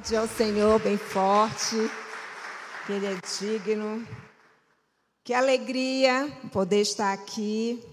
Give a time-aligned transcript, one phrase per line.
[0.00, 1.76] aplaudir ao Senhor bem forte,
[2.86, 4.06] que Ele é digno.
[5.22, 7.84] Que alegria poder estar aqui,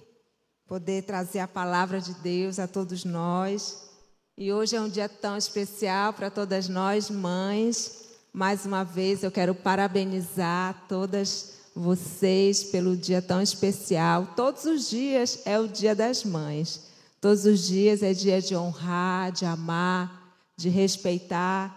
[0.65, 3.89] poder trazer a palavra de Deus a todos nós.
[4.37, 8.05] E hoje é um dia tão especial para todas nós, mães.
[8.31, 14.29] Mais uma vez eu quero parabenizar todas vocês pelo dia tão especial.
[14.33, 16.87] Todos os dias é o Dia das Mães.
[17.19, 21.76] Todos os dias é dia de honrar, de amar, de respeitar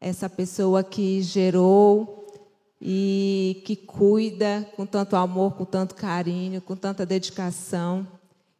[0.00, 2.26] essa pessoa que gerou
[2.80, 8.06] e que cuida com tanto amor, com tanto carinho, com tanta dedicação.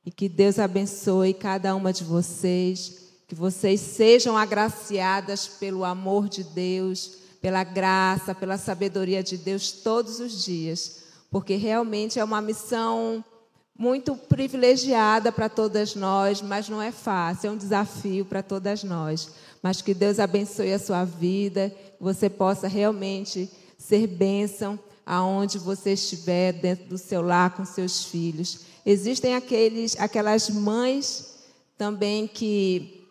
[0.04, 6.44] E que Deus abençoe cada uma de vocês, que vocês sejam agraciadas pelo amor de
[6.44, 13.24] Deus, pela graça, pela sabedoria de Deus todos os dias, porque realmente é uma missão
[13.78, 19.30] muito privilegiada para todas nós, mas não é fácil, é um desafio para todas nós.
[19.66, 25.94] Mas que Deus abençoe a sua vida, que você possa realmente ser bênção aonde você
[25.94, 28.60] estiver, dentro do seu lar com seus filhos.
[28.86, 31.40] Existem aqueles, aquelas mães
[31.76, 33.08] também que,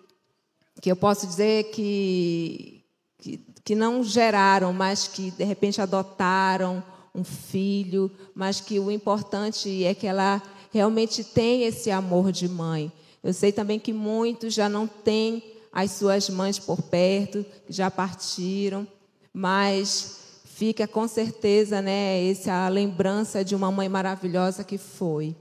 [0.80, 2.86] que eu posso dizer que,
[3.18, 6.82] que, que não geraram, mas que de repente adotaram
[7.14, 12.90] um filho, mas que o importante é que ela realmente tem esse amor de mãe.
[13.22, 18.88] Eu sei também que muitos já não têm as suas mães por perto, já partiram,
[19.34, 25.36] mas fica com certeza, né, essa lembrança de uma mãe maravilhosa que foi.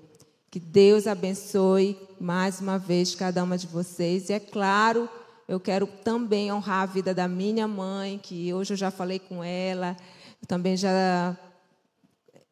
[0.51, 4.29] Que Deus abençoe mais uma vez cada uma de vocês.
[4.29, 5.09] E é claro,
[5.47, 9.43] eu quero também honrar a vida da minha mãe, que hoje eu já falei com
[9.45, 9.97] ela,
[10.43, 11.39] eu também já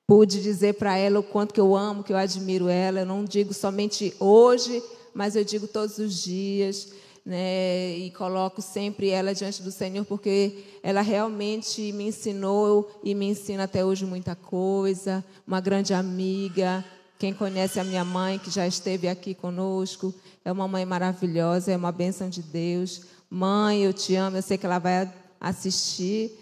[0.07, 3.01] pude dizer para ela o quanto que eu amo, que eu admiro ela.
[3.01, 4.81] Eu não digo somente hoje,
[5.13, 10.65] mas eu digo todos os dias né, e coloco sempre ela diante do Senhor, porque
[10.83, 15.25] ela realmente me ensinou e me ensina até hoje muita coisa.
[15.47, 16.85] Uma grande amiga.
[17.19, 20.13] Quem conhece a minha mãe, que já esteve aqui conosco,
[20.45, 23.03] é uma mãe maravilhosa, é uma bênção de Deus.
[23.31, 25.09] Mãe, eu te amo, eu sei que ela vai
[25.41, 26.37] assistir.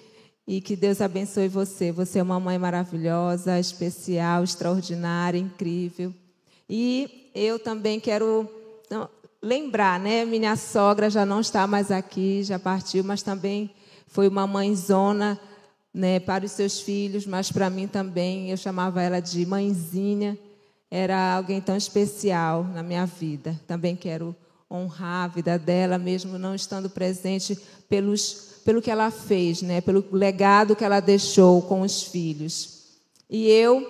[0.46, 1.92] E que Deus abençoe você.
[1.92, 6.12] Você é uma mãe maravilhosa, especial, extraordinária, incrível.
[6.68, 8.48] E eu também quero
[9.42, 10.24] lembrar, né?
[10.24, 13.70] Minha sogra já não está mais aqui, já partiu, mas também
[14.06, 15.40] foi uma mãezona,
[15.92, 18.50] né, para os seus filhos, mas para mim também.
[18.50, 20.38] Eu chamava ela de mãezinha.
[20.90, 23.58] Era alguém tão especial na minha vida.
[23.66, 24.34] Também quero
[24.70, 27.58] honrar a vida dela, mesmo não estando presente,
[27.88, 32.80] pelos, pelo que ela fez, né, pelo legado que ela deixou com os filhos.
[33.28, 33.84] E eu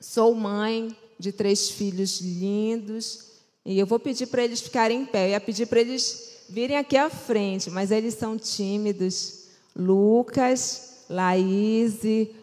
[0.00, 3.33] sou mãe de três filhos lindos
[3.64, 5.26] e eu vou pedir para eles ficarem em pé.
[5.26, 9.44] Eu ia pedir para eles virem aqui à frente, mas eles são tímidos.
[9.74, 12.00] Lucas, Laís,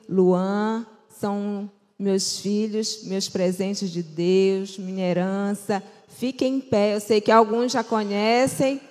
[0.10, 0.86] Luan
[1.20, 5.84] são meus filhos, meus presentes de Deus, minha herança.
[6.08, 6.96] Fiquem em pé.
[6.96, 8.82] Eu sei que alguns já conhecem,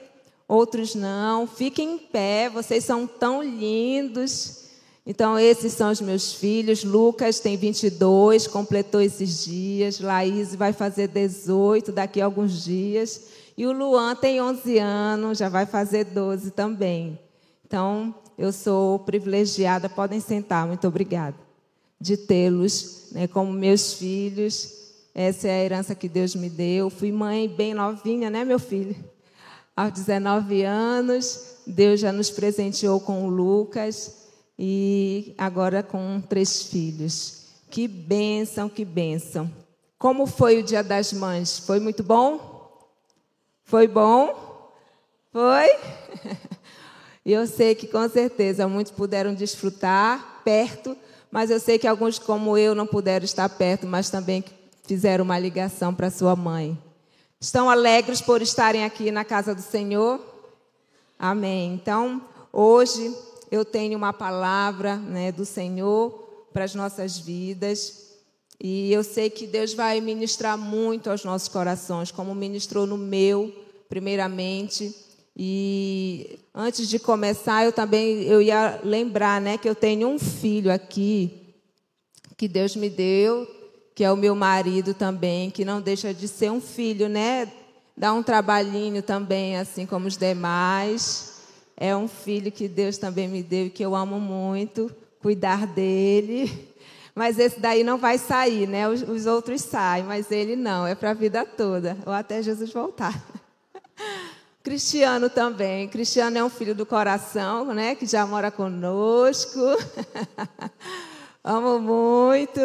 [0.46, 1.46] outros não.
[1.46, 2.48] Fiquem em pé.
[2.48, 4.69] Vocês são tão lindos.
[5.10, 6.84] Então, esses são os meus filhos.
[6.84, 9.98] Lucas tem 22, completou esses dias.
[9.98, 13.22] Laís vai fazer 18 daqui a alguns dias.
[13.58, 17.18] E o Luan tem 11 anos, já vai fazer 12 também.
[17.66, 21.34] Então, eu sou privilegiada, podem sentar, muito obrigada,
[22.00, 24.92] de tê-los né, como meus filhos.
[25.12, 26.88] Essa é a herança que Deus me deu.
[26.88, 28.94] Fui mãe bem novinha, né, meu filho?
[29.76, 34.19] Aos 19 anos, Deus já nos presenteou com o Lucas
[34.62, 37.46] e agora com três filhos.
[37.70, 39.50] Que bênção, que bênção.
[39.98, 41.60] Como foi o Dia das Mães?
[41.60, 42.78] Foi muito bom?
[43.64, 44.70] Foi bom?
[45.32, 45.66] Foi?
[47.24, 50.96] Eu sei que com certeza muitos puderam desfrutar perto,
[51.30, 54.42] mas eu sei que alguns, como eu, não puderam estar perto, mas também
[54.84, 56.76] fizeram uma ligação para sua mãe.
[57.38, 60.18] Estão alegres por estarem aqui na casa do Senhor?
[61.18, 61.74] Amém.
[61.74, 63.14] Então, hoje
[63.50, 68.10] eu tenho uma palavra né, do Senhor para as nossas vidas.
[68.62, 73.54] E eu sei que Deus vai ministrar muito aos nossos corações, como ministrou no meu,
[73.88, 74.94] primeiramente.
[75.36, 80.72] E antes de começar, eu também eu ia lembrar, né, que eu tenho um filho
[80.72, 81.40] aqui
[82.36, 83.46] que Deus me deu,
[83.94, 87.52] que é o meu marido também, que não deixa de ser um filho, né?
[87.94, 91.29] Dá um trabalhinho também, assim como os demais.
[91.82, 96.68] É um filho que Deus também me deu e que eu amo muito, cuidar dele.
[97.16, 98.86] Mas esse daí não vai sair, né?
[98.86, 102.72] Os, os outros saem, mas ele não, é para a vida toda, ou até Jesus
[102.72, 103.12] voltar.
[104.62, 105.88] Cristiano também.
[105.88, 107.94] Cristiano é um filho do coração, né?
[107.94, 109.60] Que já mora conosco.
[111.42, 112.60] Amo muito.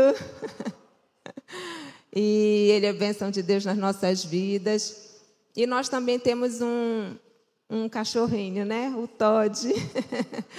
[2.13, 5.15] E ele é bênção de Deus nas nossas vidas.
[5.55, 7.15] E nós também temos um,
[7.69, 8.93] um cachorrinho, né?
[8.95, 9.67] O Todd.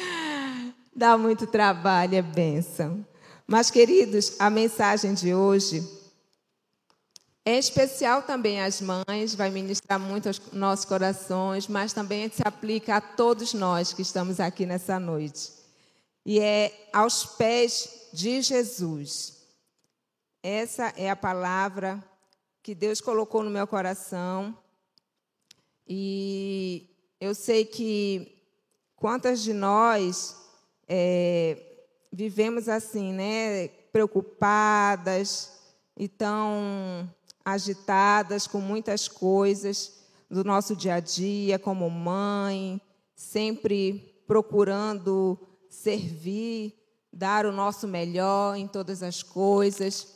[0.95, 3.05] Dá muito trabalho, é bênção.
[3.47, 5.87] Mas, queridos, a mensagem de hoje
[7.45, 12.97] é especial também às mães, vai ministrar muito aos nossos corações, mas também se aplica
[12.97, 15.53] a todos nós que estamos aqui nessa noite.
[16.25, 19.45] E é aos pés de Jesus.
[20.43, 22.03] Essa é a palavra
[22.65, 24.59] que Deus colocou no meu coração.
[25.87, 28.43] E eu sei que
[28.95, 30.37] quantas de nós
[30.89, 31.59] é,
[32.13, 33.69] vivemos assim, né?
[33.93, 35.53] Preocupadas
[35.97, 37.09] e tão
[37.45, 42.81] agitadas com muitas coisas do nosso dia a dia, como mãe,
[43.15, 45.39] sempre procurando
[45.71, 46.75] servir,
[47.13, 50.15] dar o nosso melhor em todas as coisas.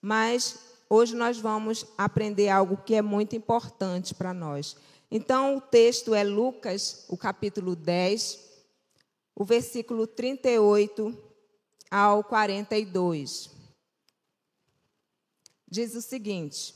[0.00, 0.58] Mas
[0.88, 4.76] hoje nós vamos aprender algo que é muito importante para nós.
[5.14, 8.48] Então, o texto é Lucas, o capítulo 10,
[9.34, 11.14] o versículo 38
[11.90, 13.50] ao 42.
[15.68, 16.74] Diz o seguinte: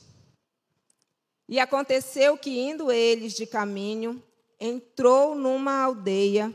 [1.48, 4.22] E aconteceu que, indo eles de caminho,
[4.60, 6.54] entrou numa aldeia,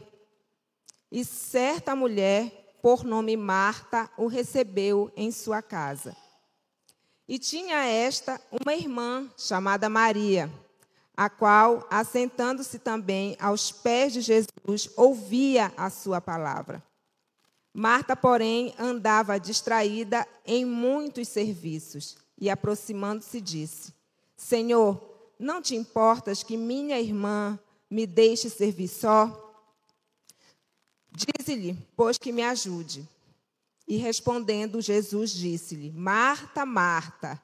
[1.11, 6.15] e certa mulher, por nome Marta, o recebeu em sua casa.
[7.27, 10.47] E tinha esta uma irmã chamada Maria
[11.21, 16.83] a qual, assentando-se também aos pés de Jesus, ouvia a sua palavra.
[17.71, 23.93] Marta, porém, andava distraída em muitos serviços e, aproximando-se, disse:
[24.35, 24.99] Senhor,
[25.37, 29.53] não te importas que minha irmã me deixe servir só?
[31.11, 33.07] Dize-lhe, pois que me ajude.
[33.87, 37.39] E respondendo, Jesus disse-lhe: Marta, Marta,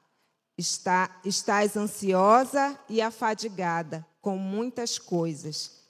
[0.58, 5.84] Está, estás ansiosa e afadigada com muitas coisas,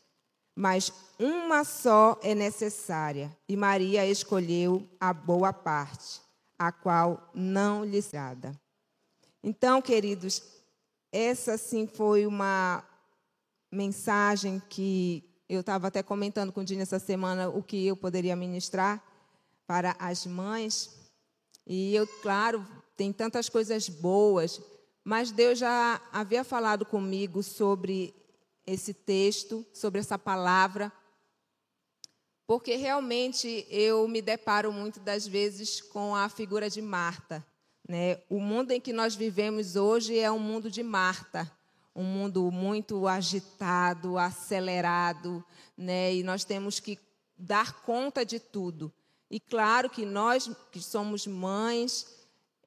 [0.55, 6.21] mas uma só é necessária, e Maria escolheu a boa parte,
[6.59, 8.55] a qual não lhe agrada.
[9.43, 10.43] Então, queridos,
[11.11, 12.85] essa sim foi uma
[13.73, 18.37] mensagem que eu estava até comentando com o Dini essa semana o que eu poderia
[18.37, 19.03] ministrar
[19.67, 20.91] para as mães.
[21.67, 22.67] E eu, claro,
[22.99, 24.61] tem tantas coisas boas,
[25.05, 28.13] mas Deus já havia falado comigo sobre
[28.67, 30.93] esse texto, sobre essa palavra,
[32.45, 37.47] porque realmente eu me deparo muito das vezes com a figura de Marta.
[37.89, 38.21] Né?
[38.29, 41.49] O mundo em que nós vivemos hoje é um mundo de Marta,
[41.95, 45.45] um mundo muito agitado, acelerado,
[45.77, 46.17] né?
[46.17, 46.99] e nós temos que
[47.39, 48.93] dar conta de tudo.
[49.31, 52.18] E claro que nós que somos mães,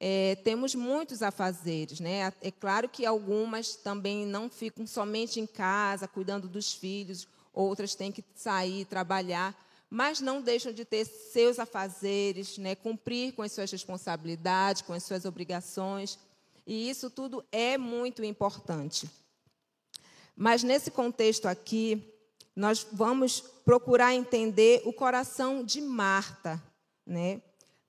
[0.04, 2.34] é, temos muitos afazeres, né?
[2.42, 8.12] É claro que algumas também não ficam somente em casa, cuidando dos filhos, outras têm
[8.12, 9.56] que sair, trabalhar,
[9.92, 12.74] mas não deixam de ter seus afazeres, né?
[12.74, 16.18] Cumprir com as suas responsabilidades, com as suas obrigações,
[16.66, 19.08] e isso tudo é muito importante.
[20.36, 22.12] Mas nesse contexto aqui,
[22.56, 26.60] nós vamos procurar entender o coração de Marta,
[27.06, 27.40] né?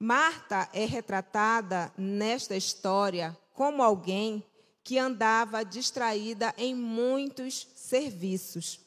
[0.04, 4.44] Marta é retratada nesta história como alguém
[4.82, 8.80] que andava distraída em muitos serviços.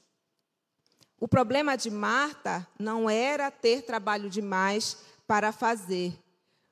[1.17, 6.21] O problema de Marta não era ter trabalho demais para fazer,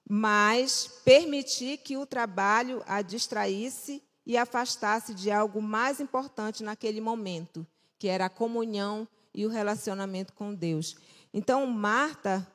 [0.10, 7.66] mas permitir que o trabalho a distraísse e afastasse de algo mais importante naquele momento,
[7.98, 10.98] que era a comunhão e o relacionamento com Deus.
[11.34, 12.46] Então, Marta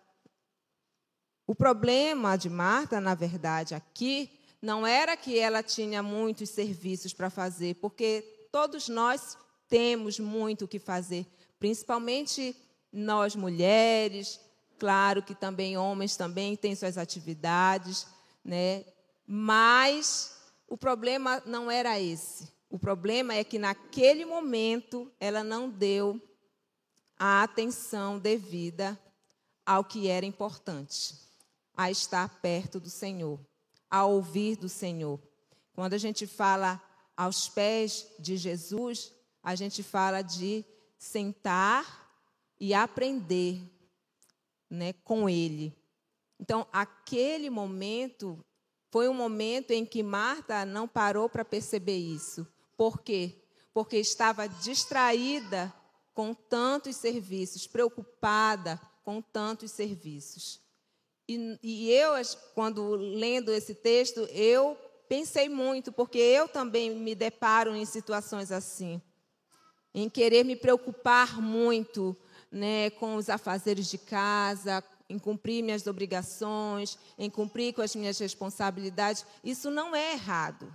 [1.48, 7.30] o problema de Marta, na verdade, aqui, não era que ela tinha muitos serviços para
[7.30, 11.26] fazer, porque todos nós temos muito o que fazer,
[11.58, 12.54] principalmente
[12.92, 14.38] nós mulheres,
[14.78, 18.06] claro que também homens também têm suas atividades,
[18.44, 18.84] né?
[19.26, 20.38] Mas
[20.68, 22.52] o problema não era esse.
[22.68, 26.20] O problema é que naquele momento ela não deu
[27.18, 29.00] a atenção devida
[29.64, 31.26] ao que era importante
[31.78, 33.40] a estar perto do Senhor,
[33.88, 35.18] a ouvir do Senhor.
[35.72, 36.82] Quando a gente fala
[37.16, 39.10] aos pés de Jesus,
[39.42, 40.62] a gente fala de
[40.98, 42.12] sentar
[42.60, 43.62] e aprender
[44.68, 45.74] né, com Ele.
[46.38, 48.44] Então, aquele momento
[48.90, 52.46] foi um momento em que Marta não parou para perceber isso.
[52.76, 53.40] Por quê?
[53.78, 55.72] porque estava distraída
[56.12, 60.60] com tantos serviços, preocupada com tantos serviços.
[61.28, 62.12] E, e eu,
[62.54, 69.00] quando lendo esse texto, eu pensei muito, porque eu também me deparo em situações assim,
[69.94, 72.16] em querer me preocupar muito
[72.50, 78.18] né, com os afazeres de casa, em cumprir minhas obrigações, em cumprir com as minhas
[78.18, 79.24] responsabilidades.
[79.42, 80.72] Isso não é errado.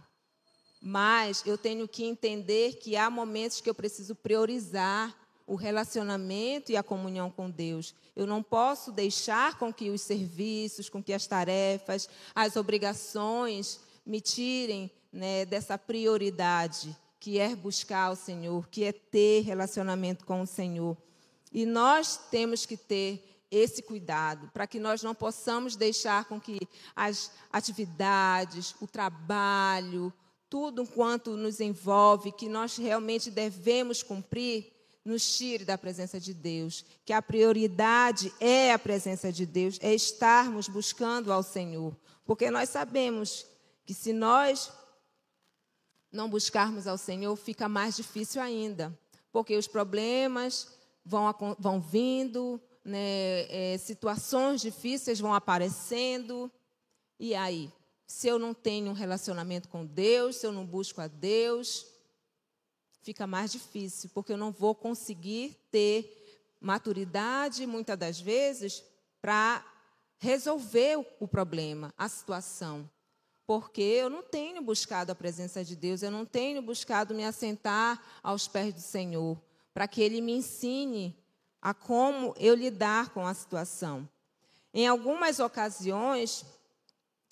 [0.82, 5.16] Mas eu tenho que entender que há momentos que eu preciso priorizar
[5.46, 7.94] o relacionamento e a comunhão com Deus.
[8.16, 14.22] Eu não posso deixar com que os serviços, com que as tarefas, as obrigações me
[14.22, 20.48] tirem né, dessa prioridade que é buscar o Senhor, que é ter relacionamento com o
[20.48, 20.98] Senhor.
[21.54, 26.60] E nós temos que ter esse cuidado para que nós não possamos deixar com que
[26.96, 30.12] as atividades, o trabalho,
[30.50, 34.73] tudo quanto nos envolve, que nós realmente devemos cumprir,
[35.04, 36.86] nos tire da presença de Deus.
[37.06, 41.96] Que a prioridade é a presença de Deus, é estarmos buscando ao Senhor.
[42.26, 43.46] Porque nós sabemos
[43.86, 44.72] que se nós
[46.12, 48.98] não buscarmos ao Senhor, fica mais difícil ainda,
[49.32, 50.68] porque os problemas
[51.04, 56.52] vão, vão vindo, né, é, situações difíceis vão aparecendo,
[57.20, 57.72] e aí?
[58.06, 61.88] Se eu não tenho um relacionamento com Deus, se eu não busco a Deus,
[63.04, 68.84] fica mais difícil, porque eu não vou conseguir ter maturidade, muitas das vezes,
[69.22, 69.64] para
[70.18, 72.90] resolver o problema, a situação
[73.46, 78.02] porque eu não tenho buscado a presença de Deus, eu não tenho buscado me assentar
[78.22, 79.38] aos pés do Senhor,
[79.74, 81.16] para que Ele me ensine
[81.62, 84.08] a como eu lidar com a situação.
[84.74, 86.46] Em algumas ocasiões,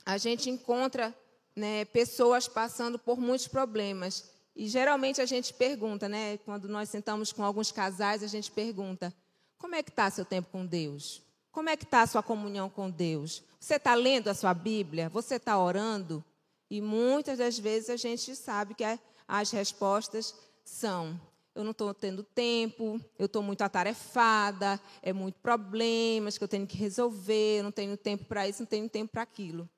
[0.05, 1.15] a gente encontra
[1.55, 4.30] né, pessoas passando por muitos problemas.
[4.55, 9.13] E geralmente a gente pergunta, né, quando nós sentamos com alguns casais, a gente pergunta:
[9.57, 11.21] como é que está seu tempo com Deus?
[11.51, 13.43] Como é que está a sua comunhão com Deus?
[13.59, 15.09] Você está lendo a sua Bíblia?
[15.09, 16.23] Você está orando?
[16.69, 18.83] E muitas das vezes a gente sabe que
[19.27, 21.19] as respostas são:
[21.53, 26.65] eu não estou tendo tempo, eu estou muito atarefada, é muito problemas que eu tenho
[26.65, 29.69] que resolver, eu não tenho tempo para isso, não tenho tempo para aquilo.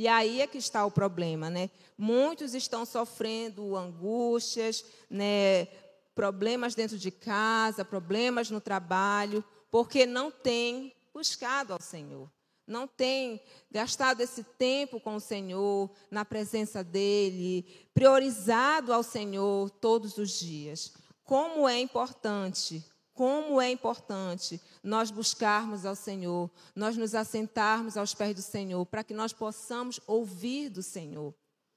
[0.00, 1.68] E aí é que está o problema, né?
[1.98, 5.66] Muitos estão sofrendo angústias, né?
[6.14, 12.32] problemas dentro de casa, problemas no trabalho, porque não têm buscado ao Senhor.
[12.66, 20.16] Não tem gastado esse tempo com o Senhor, na presença dEle, priorizado ao Senhor todos
[20.16, 20.94] os dias.
[21.22, 22.82] Como é importante,
[23.20, 29.04] como é importante nós buscarmos ao Senhor, nós nos assentarmos aos pés do Senhor, para
[29.04, 31.34] que nós possamos ouvir do Senhor.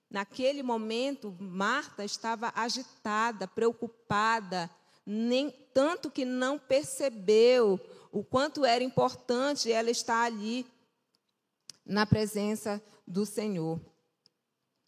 [0.10, 4.70] Naquele momento, Marta estava agitada, preocupada,
[5.06, 7.78] nem tanto que não percebeu
[8.10, 10.66] o quanto era importante ela estar ali
[11.86, 13.82] na presença do Senhor.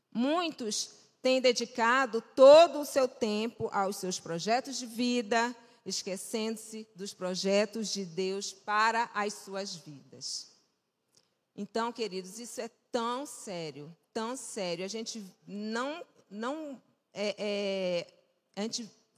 [0.10, 0.90] Muitos
[1.22, 5.54] têm dedicado todo o seu tempo aos seus projetos de vida,
[5.86, 10.52] esquecendo-se dos projetos de Deus para as suas vidas.
[11.56, 14.84] Então, queridos, isso é tão sério, tão sério.
[14.84, 16.82] A gente não, não
[17.14, 17.36] é,
[18.58, 18.68] é,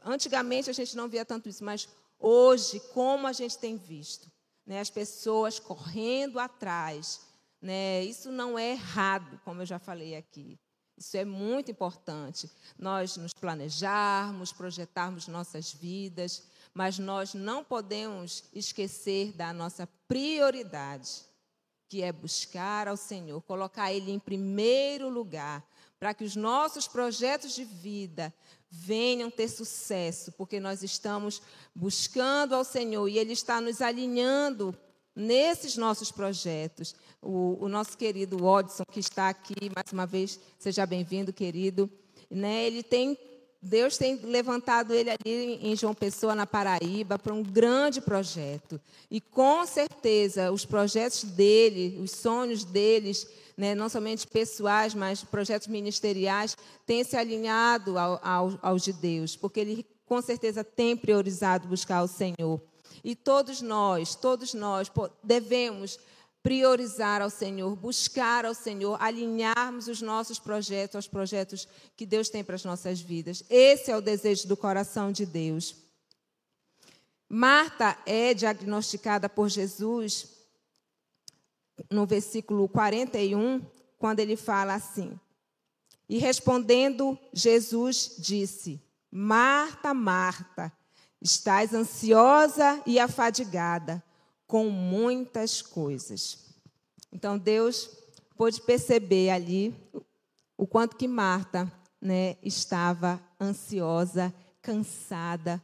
[0.04, 1.88] antigamente a gente não via tanto isso, mas
[2.20, 4.32] Hoje, como a gente tem visto,
[4.66, 7.22] né, as pessoas correndo atrás,
[7.62, 10.60] né, isso não é errado, como eu já falei aqui.
[10.98, 12.50] Isso é muito importante.
[12.78, 16.44] Nós nos planejarmos, projetarmos nossas vidas,
[16.78, 21.24] mas nós não podemos esquecer da nossa prioridade,
[21.90, 25.68] que é buscar ao Senhor, colocar Ele em primeiro lugar,
[26.00, 28.32] para que os nossos projetos de vida
[28.70, 31.42] venham ter sucesso, porque nós estamos
[31.74, 34.78] buscando ao Senhor e Ele está nos alinhando
[35.16, 36.94] nesses nossos projetos.
[37.20, 41.90] O, o nosso querido Odson, que está aqui, mais uma vez, seja bem-vindo, querido.
[42.30, 43.18] Né, ele tem
[43.62, 48.80] Deus tem levantado ele ali em João Pessoa, na Paraíba, para um grande projeto.
[49.10, 55.68] E com certeza, os projetos dele, os sonhos deles, né, não somente pessoais, mas projetos
[55.68, 61.68] ministeriais, têm se alinhado ao, ao, aos de Deus, porque ele com certeza tem priorizado
[61.68, 62.62] buscar o Senhor.
[63.04, 64.92] E todos nós, todos nós
[65.24, 66.00] devemos
[66.42, 72.44] priorizar ao Senhor, buscar ao Senhor, alinharmos os nossos projetos aos projetos que Deus tem
[72.44, 73.44] para as nossas vidas.
[73.50, 75.76] Esse é o desejo do coração de Deus.
[77.30, 80.30] Marta é diagnosticada por Jesus
[81.92, 83.62] no versículo 41,
[83.98, 85.20] quando ele fala assim:
[86.08, 90.72] E respondendo, Jesus disse: Marta, Marta,
[91.22, 94.02] estás ansiosa e afadigada
[94.48, 96.56] com muitas coisas.
[97.12, 97.90] Então Deus
[98.36, 99.76] pôde perceber ali
[100.58, 105.62] o quanto que Marta né, estava ansiosa, cansada,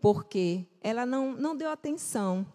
[0.00, 2.46] porque ela não, não deu atenção.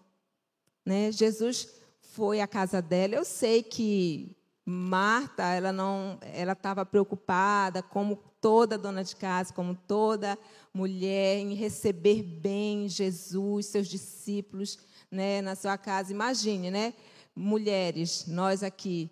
[0.84, 1.10] Né?
[1.12, 1.68] Jesus
[2.00, 3.14] foi à casa dela.
[3.14, 9.74] Eu sei que Marta, ela não, ela estava preocupada, como toda dona de casa, como
[9.74, 10.38] toda
[10.72, 14.78] mulher, em receber bem Jesus, seus discípulos,
[15.12, 16.10] né, na sua casa.
[16.10, 16.94] Imagine, né,
[17.36, 19.10] mulheres, nós aqui,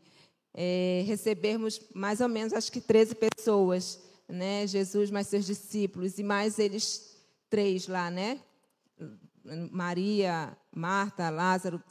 [0.55, 6.23] é, recebermos mais ou menos, acho que 13 pessoas, né, Jesus mais seus discípulos e
[6.23, 7.17] mais eles
[7.51, 8.41] três lá, né,
[9.71, 11.83] Maria, Marta, Lázaro,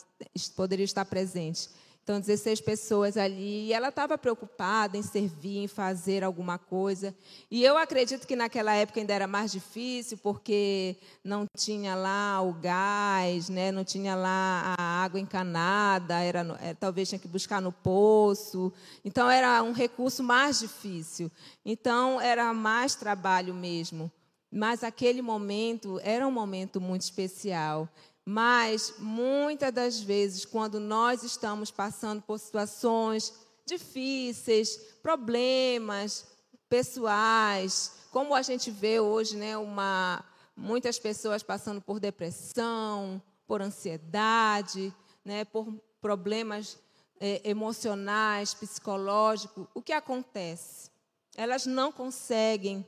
[0.55, 1.69] poderiam estar presentes.
[2.09, 7.15] Então, 16 pessoas ali, e ela estava preocupada em servir, em fazer alguma coisa.
[7.51, 12.51] E eu acredito que naquela época ainda era mais difícil, porque não tinha lá o
[12.51, 13.71] gás, né?
[13.71, 18.73] não tinha lá a água encanada, era, é, talvez tinha que buscar no poço.
[19.05, 21.31] Então, era um recurso mais difícil.
[21.63, 24.11] Então, era mais trabalho mesmo.
[24.51, 27.87] Mas aquele momento era um momento muito especial.
[28.25, 33.33] Mas muitas das vezes, quando nós estamos passando por situações
[33.65, 36.27] difíceis, problemas
[36.69, 40.23] pessoais, como a gente vê hoje, né, uma,
[40.55, 45.71] muitas pessoas passando por depressão, por ansiedade, né, por
[46.01, 46.77] problemas
[47.19, 50.89] é, emocionais, psicológicos, o que acontece?
[51.35, 52.85] Elas não conseguem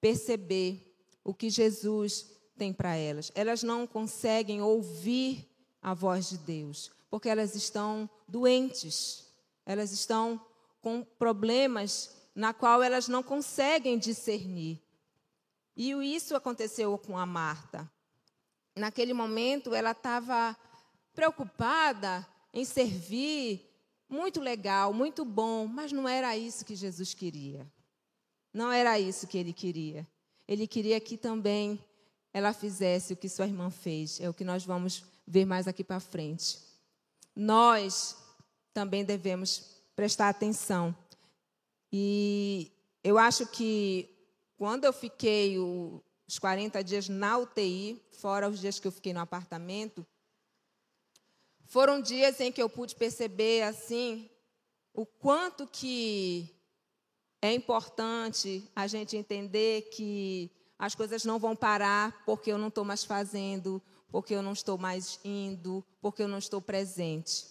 [0.00, 0.86] perceber
[1.24, 2.26] o que Jesus
[2.60, 3.32] tem para elas.
[3.34, 5.48] Elas não conseguem ouvir
[5.80, 9.32] a voz de Deus, porque elas estão doentes.
[9.64, 10.38] Elas estão
[10.82, 14.78] com problemas na qual elas não conseguem discernir.
[15.74, 17.90] E isso aconteceu com a Marta.
[18.76, 20.54] Naquele momento, ela estava
[21.14, 23.66] preocupada em servir,
[24.06, 27.66] muito legal, muito bom, mas não era isso que Jesus queria.
[28.52, 30.06] Não era isso que ele queria.
[30.46, 31.82] Ele queria que também
[32.32, 34.20] ela fizesse o que sua irmã fez.
[34.20, 36.58] É o que nós vamos ver mais aqui para frente.
[37.34, 38.16] Nós
[38.72, 40.96] também devemos prestar atenção.
[41.92, 42.70] E
[43.02, 44.08] eu acho que
[44.56, 49.20] quando eu fiquei os 40 dias na UTI, fora os dias que eu fiquei no
[49.20, 50.06] apartamento,
[51.64, 54.28] foram dias em que eu pude perceber assim
[54.92, 56.54] o quanto que
[57.40, 62.86] é importante a gente entender que as coisas não vão parar porque eu não estou
[62.86, 67.44] mais fazendo, porque eu não estou mais indo, porque eu não estou presente.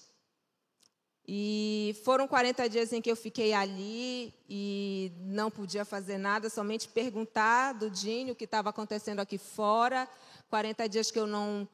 [1.28, 6.88] E foram 40 dias em que eu fiquei ali e não podia fazer nada, somente
[6.88, 10.10] perguntar do Dinho o que estava acontecendo aqui fora.
[10.50, 11.70] 40 dias que eu não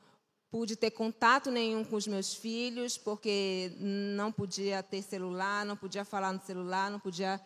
[0.52, 6.04] pude ter contato nenhum com os meus filhos, porque não podia ter celular, não podia
[6.04, 7.40] falar no celular, não podia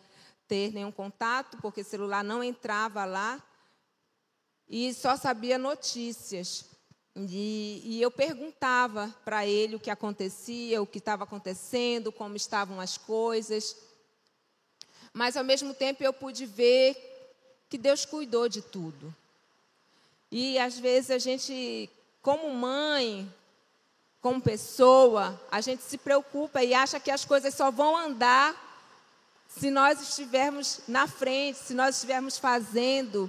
[0.48, 3.40] ter nenhum contato, porque celular não entrava lá
[4.70, 6.64] e só sabia notícias.
[7.16, 12.80] E, e eu perguntava para ele o que acontecia, o que estava acontecendo, como estavam
[12.80, 13.76] as coisas.
[15.12, 16.96] Mas, ao mesmo tempo, eu pude ver
[17.68, 19.12] que Deus cuidou de tudo.
[20.30, 21.90] E, às vezes, a gente,
[22.22, 23.28] como mãe,
[24.20, 28.68] como pessoa, a gente se preocupa e acha que as coisas só vão andar
[29.48, 33.28] se nós estivermos na frente, se nós estivermos fazendo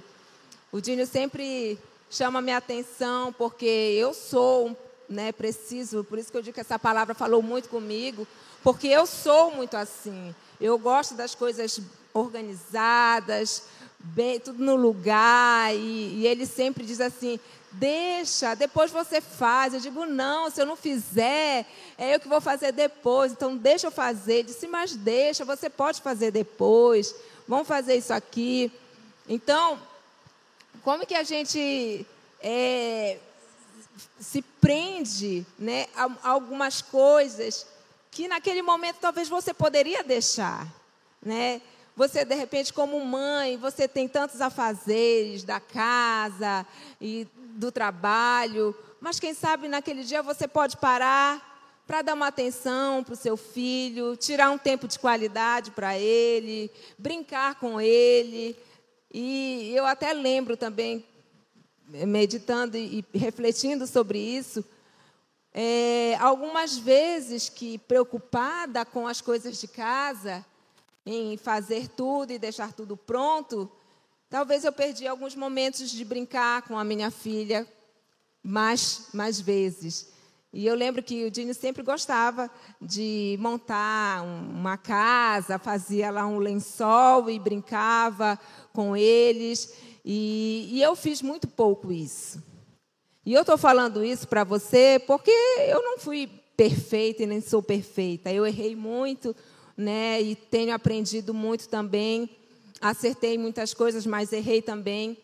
[0.72, 1.78] o Dínio sempre
[2.10, 4.76] chama minha atenção porque eu sou,
[5.08, 8.26] né, preciso, por isso que eu digo que essa palavra falou muito comigo,
[8.62, 10.34] porque eu sou muito assim.
[10.58, 11.78] Eu gosto das coisas
[12.14, 13.64] organizadas,
[13.98, 17.38] bem, tudo no lugar, e, e ele sempre diz assim:
[17.72, 19.74] deixa, depois você faz.
[19.74, 21.66] Eu digo, não, se eu não fizer,
[21.98, 23.32] é eu que vou fazer depois.
[23.32, 24.34] Então, deixa eu fazer.
[24.34, 27.14] Ele disse, mas deixa, você pode fazer depois.
[27.46, 28.72] Vamos fazer isso aqui.
[29.28, 29.78] Então,
[30.82, 32.06] como que a gente
[32.40, 33.18] é,
[34.18, 37.66] se prende né, a, algumas coisas
[38.10, 40.66] que naquele momento talvez você poderia deixar,
[41.20, 41.62] né?
[41.94, 46.66] Você de repente como mãe, você tem tantos afazeres da casa
[47.00, 51.50] e do trabalho, mas quem sabe naquele dia você pode parar
[51.86, 56.70] para dar uma atenção para o seu filho, tirar um tempo de qualidade para ele,
[56.98, 58.56] brincar com ele,
[59.12, 61.04] e eu até lembro também,
[61.88, 64.64] meditando e refletindo sobre isso,
[65.52, 70.44] é, algumas vezes que preocupada com as coisas de casa,
[71.04, 73.70] em fazer tudo e deixar tudo pronto,
[74.32, 77.68] Talvez eu perdi alguns momentos de brincar com a minha filha
[78.42, 80.10] mais, mais vezes.
[80.52, 86.38] E eu lembro que o Dini sempre gostava de montar uma casa, fazia lá um
[86.38, 88.38] lençol e brincava
[88.70, 89.74] com eles.
[90.04, 92.42] E, e eu fiz muito pouco isso.
[93.24, 95.30] E eu estou falando isso para você porque
[95.68, 98.30] eu não fui perfeita e nem sou perfeita.
[98.30, 99.34] Eu errei muito,
[99.74, 100.20] né?
[100.20, 102.28] E tenho aprendido muito também.
[102.78, 105.16] Acertei muitas coisas, mas errei também.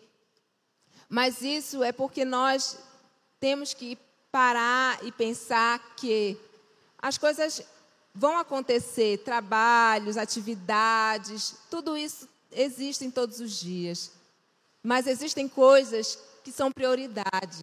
[1.07, 2.79] Mas isso é porque nós
[3.41, 3.99] temos que
[4.31, 6.39] parar e pensar que
[7.01, 7.63] as coisas
[8.15, 14.11] vão acontecer, trabalhos, atividades, tudo isso existe todos os dias.
[14.83, 17.63] Mas existem coisas que são prioridades.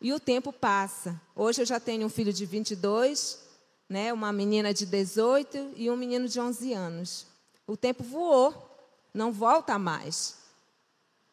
[0.00, 1.20] E o tempo passa.
[1.34, 3.38] Hoje eu já tenho um filho de 22,
[3.88, 7.26] né, uma menina de 18 e um menino de 11 anos.
[7.66, 8.70] O tempo voou,
[9.14, 10.41] não volta mais.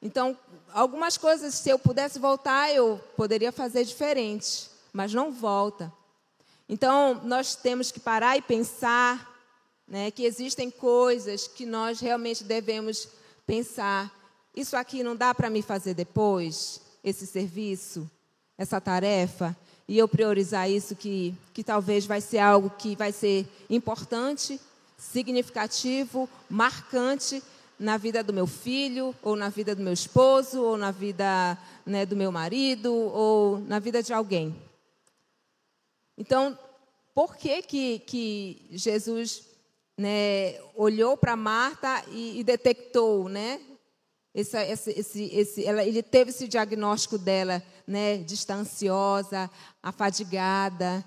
[0.01, 0.37] Então,
[0.73, 5.91] algumas coisas, se eu pudesse voltar, eu poderia fazer diferente, mas não volta.
[6.67, 9.29] Então, nós temos que parar e pensar
[9.87, 13.09] né, que existem coisas que nós realmente devemos
[13.45, 14.13] pensar.
[14.55, 18.09] Isso aqui não dá para me fazer depois, esse serviço,
[18.57, 19.55] essa tarefa,
[19.87, 24.61] e eu priorizar isso que, que talvez vai ser algo que vai ser importante,
[24.97, 27.41] significativo, marcante
[27.79, 32.05] na vida do meu filho, ou na vida do meu esposo, ou na vida né,
[32.05, 34.53] do meu marido, ou na vida de alguém.
[36.17, 36.59] Então,
[37.15, 39.45] por que, que, que Jesus
[39.97, 43.61] né, olhou para Marta e, e, detectou, né?
[44.33, 49.49] Esse, esse, esse, ela, ele teve esse diagnóstico dela, né, ansiosa,
[49.81, 51.03] afadigada.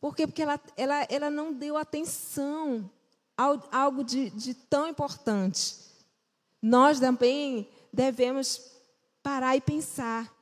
[0.00, 0.26] Por quê?
[0.26, 2.90] Porque ela, ela, ela não deu atenção
[3.36, 5.89] a algo de, de tão importante
[6.62, 8.60] nós também devemos
[9.22, 10.32] parar e pensar: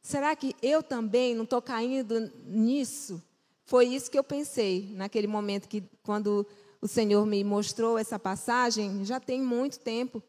[0.00, 3.22] será que eu também não estou caindo nisso?
[3.64, 6.46] Foi isso que eu pensei naquele momento que, quando
[6.80, 10.22] o Senhor me mostrou essa passagem, já tem muito tempo.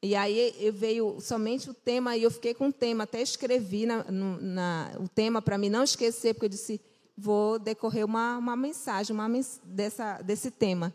[0.00, 4.04] E aí veio somente o tema, e eu fiquei com o tema, até escrevi na,
[4.10, 6.80] na, o tema para mim não esquecer, porque eu disse,
[7.16, 9.28] vou decorrer uma, uma mensagem uma,
[9.64, 10.92] dessa, desse tema.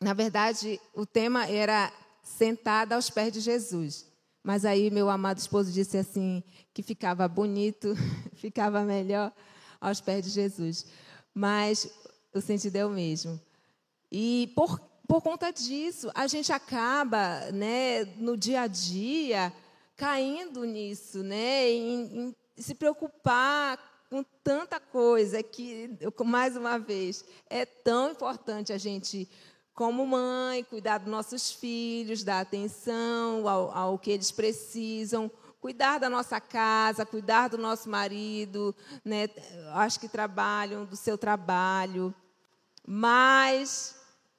[0.00, 4.06] Na verdade, o tema era sentada aos pés de Jesus.
[4.42, 7.94] Mas aí meu amado esposo disse assim que ficava bonito,
[8.34, 9.32] ficava melhor
[9.80, 10.86] aos pés de Jesus.
[11.34, 11.88] Mas
[12.34, 13.40] o sentido é o mesmo.
[14.10, 19.52] E por, por conta disso, a gente acaba, né, no dia a dia,
[19.96, 23.78] caindo nisso, né, em, em se preocupar
[24.10, 29.28] com tanta coisa que, mais uma vez, é tão importante a gente
[29.74, 35.30] como mãe, cuidar dos nossos filhos, dar atenção ao, ao, que eles precisam,
[35.60, 39.28] cuidar da nossa casa, cuidar do nosso marido, né?
[39.74, 42.14] acho que trabalham do seu trabalho.
[42.86, 43.94] Mas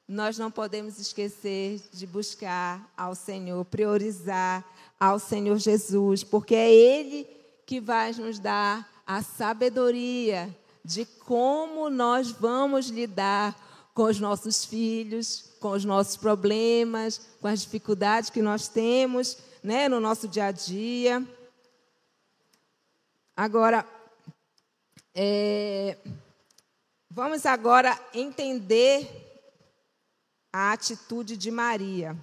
[0.08, 4.64] nós não podemos esquecer de buscar ao Senhor, priorizar
[5.00, 7.26] ao Senhor Jesus, porque é Ele
[7.66, 13.56] que vai nos dar a sabedoria de como nós vamos lidar
[13.94, 19.88] com os nossos filhos, com os nossos problemas, com as dificuldades que nós temos né,
[19.88, 21.26] no nosso dia a dia.
[23.36, 23.88] Agora,
[25.14, 25.98] é,
[27.10, 29.08] vamos agora entender
[30.52, 32.18] a atitude de Maria.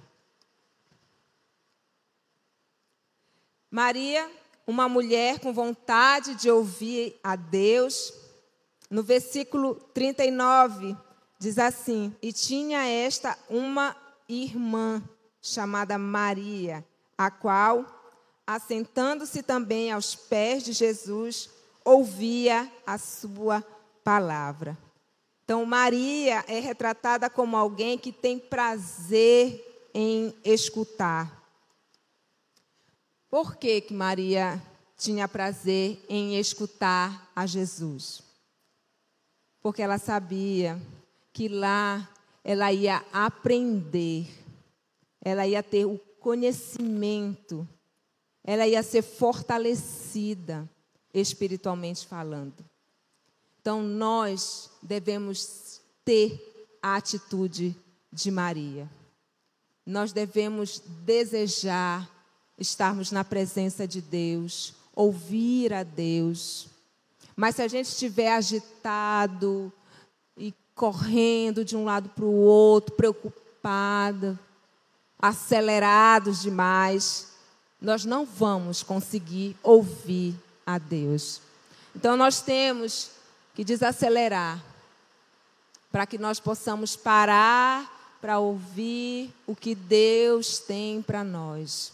[3.69, 4.29] Maria,
[4.67, 8.13] uma mulher com vontade de ouvir a Deus,
[8.89, 10.97] no versículo 39
[11.41, 13.95] Diz assim: E tinha esta uma
[14.29, 15.01] irmã
[15.41, 16.85] chamada Maria,
[17.17, 17.83] a qual,
[18.45, 21.49] assentando-se também aos pés de Jesus,
[21.83, 23.65] ouvia a sua
[24.03, 24.77] palavra.
[25.43, 31.43] Então, Maria é retratada como alguém que tem prazer em escutar.
[33.31, 34.61] Por que, que Maria
[34.95, 38.21] tinha prazer em escutar a Jesus?
[39.59, 40.79] Porque ela sabia
[41.33, 42.09] que lá
[42.43, 44.27] ela ia aprender,
[45.21, 47.67] ela ia ter o conhecimento,
[48.43, 50.69] ela ia ser fortalecida
[51.13, 52.65] espiritualmente falando.
[53.61, 57.75] Então nós devemos ter a atitude
[58.11, 58.89] de Maria.
[59.85, 62.09] Nós devemos desejar
[62.57, 66.67] estarmos na presença de Deus, ouvir a Deus.
[67.35, 69.71] Mas se a gente estiver agitado,
[70.81, 74.39] correndo de um lado para o outro, preocupada,
[75.21, 77.33] acelerados demais,
[77.79, 80.33] nós não vamos conseguir ouvir
[80.65, 81.39] a Deus.
[81.95, 83.11] Então nós temos
[83.53, 84.59] que desacelerar
[85.91, 91.93] para que nós possamos parar para ouvir o que Deus tem para nós.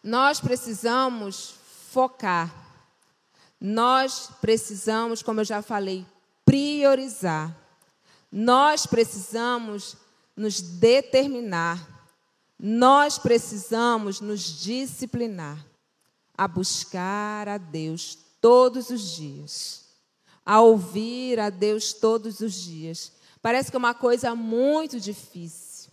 [0.00, 1.56] Nós precisamos
[1.90, 2.54] focar.
[3.60, 6.06] Nós precisamos, como eu já falei,
[6.50, 7.56] priorizar.
[8.30, 9.96] Nós precisamos
[10.34, 11.88] nos determinar.
[12.58, 15.64] Nós precisamos nos disciplinar
[16.36, 19.84] a buscar a Deus todos os dias,
[20.44, 23.12] a ouvir a Deus todos os dias.
[23.40, 25.92] Parece que é uma coisa muito difícil,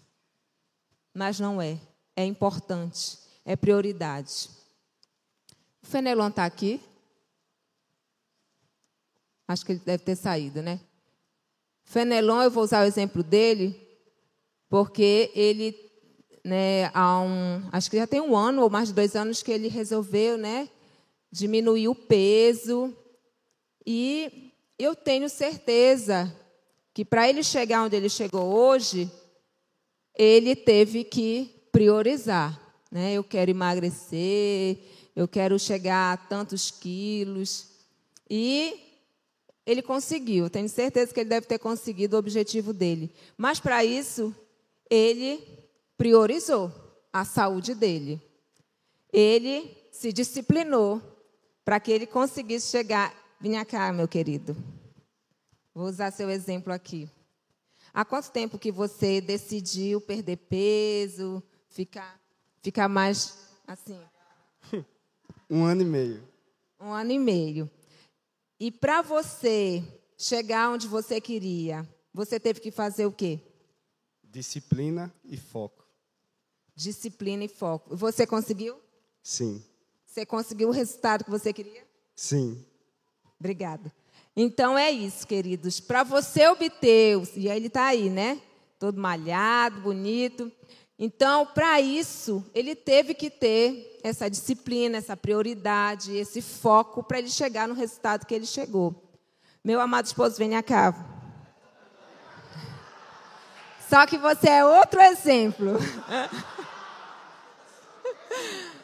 [1.14, 1.78] mas não é.
[2.16, 4.50] É importante, é prioridade.
[5.84, 6.82] O Fenelon está aqui?
[9.48, 10.80] Acho que ele deve ter saído, né?
[11.86, 13.80] Fenelon, eu vou usar o exemplo dele,
[14.70, 15.74] porque ele,
[16.44, 19.52] né, há um, acho que já tem um ano ou mais de dois anos que
[19.52, 20.70] ele resolveu, né,
[21.32, 22.94] diminuir o peso.
[23.86, 26.36] E eu tenho certeza
[26.94, 29.10] que para ele chegar onde ele chegou hoje,
[30.14, 32.60] ele teve que priorizar.
[32.92, 33.14] Né?
[33.14, 34.80] Eu quero emagrecer,
[35.16, 37.70] eu quero chegar a tantos quilos.
[38.30, 38.87] E
[39.68, 43.14] ele conseguiu, tenho certeza que ele deve ter conseguido o objetivo dele.
[43.36, 44.34] Mas para isso,
[44.90, 45.46] ele
[45.98, 46.72] priorizou
[47.12, 48.22] a saúde dele.
[49.12, 51.02] Ele se disciplinou
[51.66, 53.14] para que ele conseguisse chegar.
[53.42, 54.56] Vinha cá, meu querido.
[55.76, 57.10] Vou usar seu exemplo aqui.
[57.94, 62.18] Há quanto tempo que você decidiu perder peso, ficar,
[62.62, 64.00] ficar mais assim?
[65.50, 66.28] Um ano e meio.
[66.78, 67.72] Um ano e meio.
[68.60, 69.84] E para você
[70.18, 73.40] chegar onde você queria, você teve que fazer o quê?
[74.24, 75.86] Disciplina e foco.
[76.76, 77.96] Disciplina e foco.
[77.96, 78.80] Você conseguiu?
[79.22, 79.64] Sim.
[80.06, 81.86] Você conseguiu o resultado que você queria?
[82.16, 82.66] Sim.
[83.40, 83.94] Obrigada.
[84.36, 85.80] Então é isso, queridos.
[85.80, 88.42] Para você obter, e aí ele está aí, né?
[88.80, 90.52] Todo malhado, bonito.
[91.00, 97.30] Então, para isso, ele teve que ter essa disciplina, essa prioridade, esse foco para ele
[97.30, 98.96] chegar no resultado que ele chegou.
[99.64, 100.96] Meu amado esposo, venha cá.
[103.88, 105.78] Só que você é outro exemplo.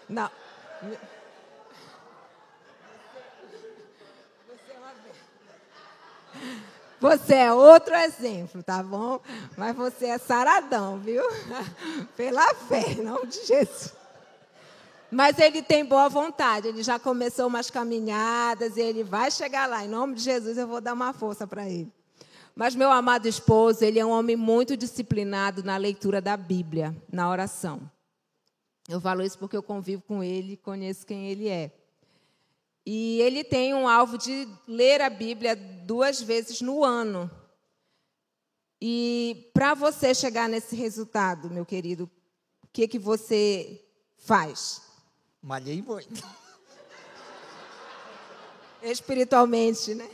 [0.08, 0.30] Não.
[7.04, 9.20] Você é outro exemplo, tá bom?
[9.58, 11.22] Mas você é saradão, viu?
[12.16, 13.94] Pela fé, em nome de Jesus.
[15.12, 19.84] Mas ele tem boa vontade, ele já começou umas caminhadas e ele vai chegar lá.
[19.84, 21.92] Em nome de Jesus, eu vou dar uma força para ele.
[22.56, 27.30] Mas meu amado esposo, ele é um homem muito disciplinado na leitura da Bíblia, na
[27.30, 27.82] oração.
[28.88, 31.70] Eu falo isso porque eu convivo com ele e conheço quem ele é.
[32.86, 37.32] E ele tem um alvo de ler a Bíblia duas vezes no ano.
[38.82, 42.12] E para você chegar nesse resultado, meu querido,
[42.62, 43.82] o que, que você
[44.18, 44.82] faz?
[45.42, 46.22] Malhei muito.
[48.84, 50.10] Espiritualmente, né?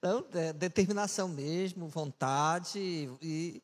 [0.00, 3.60] Não, é determinação mesmo, vontade e,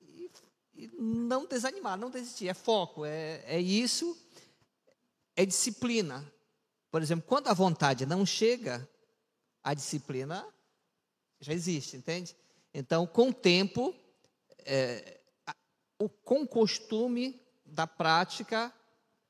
[0.00, 0.30] e,
[0.74, 2.48] e, não desanimar, não desistir.
[2.48, 4.16] É foco, é, é isso,
[5.36, 6.24] é disciplina.
[6.96, 8.88] Por exemplo, quando a vontade não chega,
[9.62, 10.48] a disciplina
[11.38, 12.34] já existe, entende?
[12.72, 13.94] Então, com o tempo,
[14.64, 15.20] é,
[15.98, 18.72] o, com o costume da prática,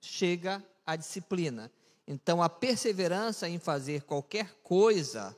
[0.00, 1.68] chega a disciplina.
[2.07, 5.37] Então, a perseverança em fazer qualquer coisa,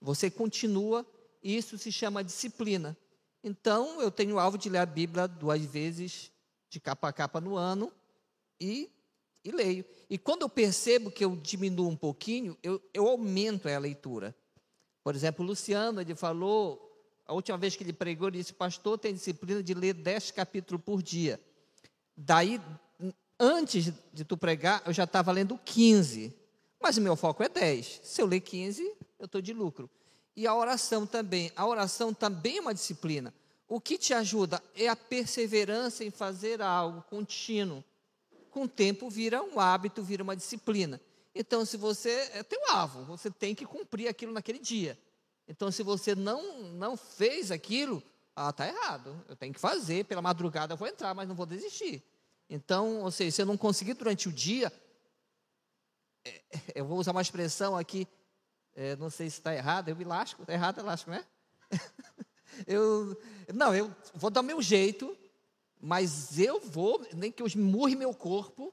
[0.00, 1.06] você continua,
[1.40, 2.98] isso se chama disciplina.
[3.44, 6.32] Então, eu tenho o alvo de ler a Bíblia duas vezes,
[6.68, 7.92] de capa a capa no ano,
[8.60, 8.90] e
[9.44, 9.84] e leio.
[10.08, 14.34] E quando eu percebo que eu diminuo um pouquinho, eu, eu aumento a leitura.
[15.02, 16.80] Por exemplo, o Luciano, ele falou,
[17.26, 20.82] a última vez que ele pregou, ele disse, pastor, tem disciplina de ler 10 capítulos
[20.82, 21.38] por dia.
[22.16, 22.60] Daí,
[23.38, 26.34] antes de tu pregar, eu já estava lendo 15.
[26.80, 28.00] Mas o meu foco é 10.
[28.02, 28.82] Se eu ler 15,
[29.18, 29.90] eu estou de lucro.
[30.34, 31.52] E a oração também.
[31.54, 33.32] A oração também é uma disciplina.
[33.68, 37.84] O que te ajuda é a perseverança em fazer algo contínuo
[38.54, 41.00] com o tempo vira um hábito, vira uma disciplina.
[41.34, 44.96] Então, se você é teu alvo, você tem que cumprir aquilo naquele dia.
[45.48, 48.00] Então, se você não não fez aquilo,
[48.36, 49.20] ah, tá errado.
[49.28, 52.00] Eu tenho que fazer, pela madrugada eu vou entrar, mas não vou desistir.
[52.48, 54.72] Então, ou seja, se eu não conseguir durante o dia,
[56.24, 56.40] é,
[56.76, 58.06] eu vou usar uma expressão aqui,
[58.76, 61.24] é, não sei se está errado, eu me lasco, está errado, lasco, não é?
[62.68, 63.20] eu,
[63.52, 65.16] não, eu vou dar meu jeito,
[65.84, 68.72] mas eu vou, nem que eu murre meu corpo,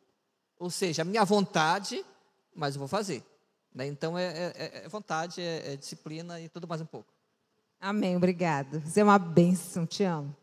[0.58, 2.06] ou seja, a minha vontade,
[2.56, 3.22] mas eu vou fazer.
[3.76, 3.86] Né?
[3.86, 7.12] Então, é, é, é vontade, é, é, disciplina e tudo mais um pouco.
[7.82, 8.80] Amém, obrigado.
[8.80, 10.34] Você é uma bênção, te amo.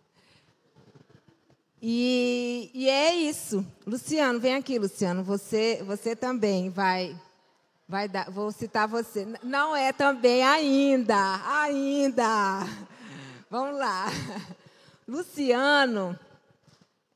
[1.81, 3.64] E, e é isso.
[3.87, 5.24] Luciano, vem aqui, Luciano.
[5.24, 7.18] Você, você também vai,
[7.88, 8.31] vai dar.
[8.31, 9.26] Vou citar você.
[9.42, 12.66] Não é também ainda, ainda.
[13.48, 14.09] Vamos lá.
[15.09, 16.18] Luciano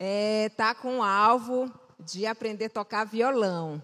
[0.05, 3.81] está é, com o alvo de aprender a tocar violão.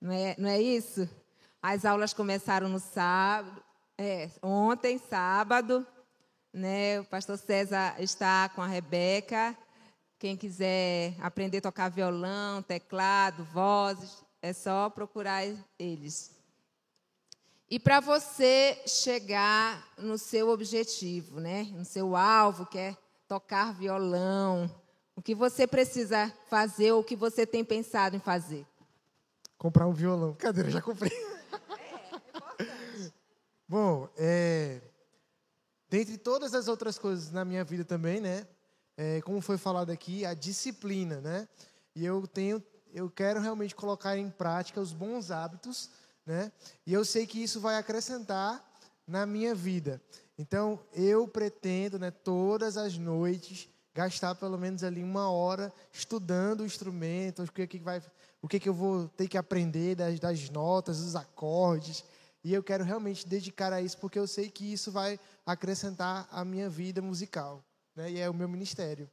[0.00, 1.08] Não é, não é isso?
[1.62, 3.62] As aulas começaram no sábado,
[3.98, 5.86] é, ontem, sábado.
[6.52, 7.00] Né?
[7.00, 9.56] O pastor César está com a Rebeca.
[10.18, 15.44] Quem quiser aprender a tocar violão, teclado, vozes, é só procurar
[15.78, 16.34] eles.
[17.68, 21.64] E para você chegar no seu objetivo, né?
[21.72, 22.96] no seu alvo, que é
[23.28, 24.70] tocar violão,
[25.22, 28.66] o que você precisa fazer ou o que você tem pensado em fazer?
[29.56, 30.34] Comprar um violão.
[30.34, 30.62] Cadê?
[30.62, 31.12] Eu já comprei.
[31.12, 33.14] É, é importante.
[33.68, 34.80] Bom, é,
[35.88, 38.44] dentre todas as outras coisas na minha vida também, né?
[38.96, 41.46] É, como foi falado aqui, a disciplina, né?
[41.94, 42.60] E eu tenho,
[42.92, 45.88] eu quero realmente colocar em prática os bons hábitos,
[46.26, 46.50] né?
[46.84, 48.60] E eu sei que isso vai acrescentar
[49.06, 50.02] na minha vida.
[50.36, 56.66] Então, eu pretendo, né, todas as noites gastar pelo menos ali uma hora estudando o
[56.66, 58.02] instrumento, o que, que, vai,
[58.40, 62.04] o que, que eu vou ter que aprender das, das notas, dos acordes.
[62.44, 66.44] E eu quero realmente dedicar a isso, porque eu sei que isso vai acrescentar a
[66.44, 67.62] minha vida musical.
[67.94, 68.12] Né?
[68.12, 69.08] E é o meu ministério.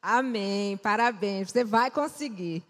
[0.00, 1.50] Amém, parabéns.
[1.50, 2.64] Você vai conseguir.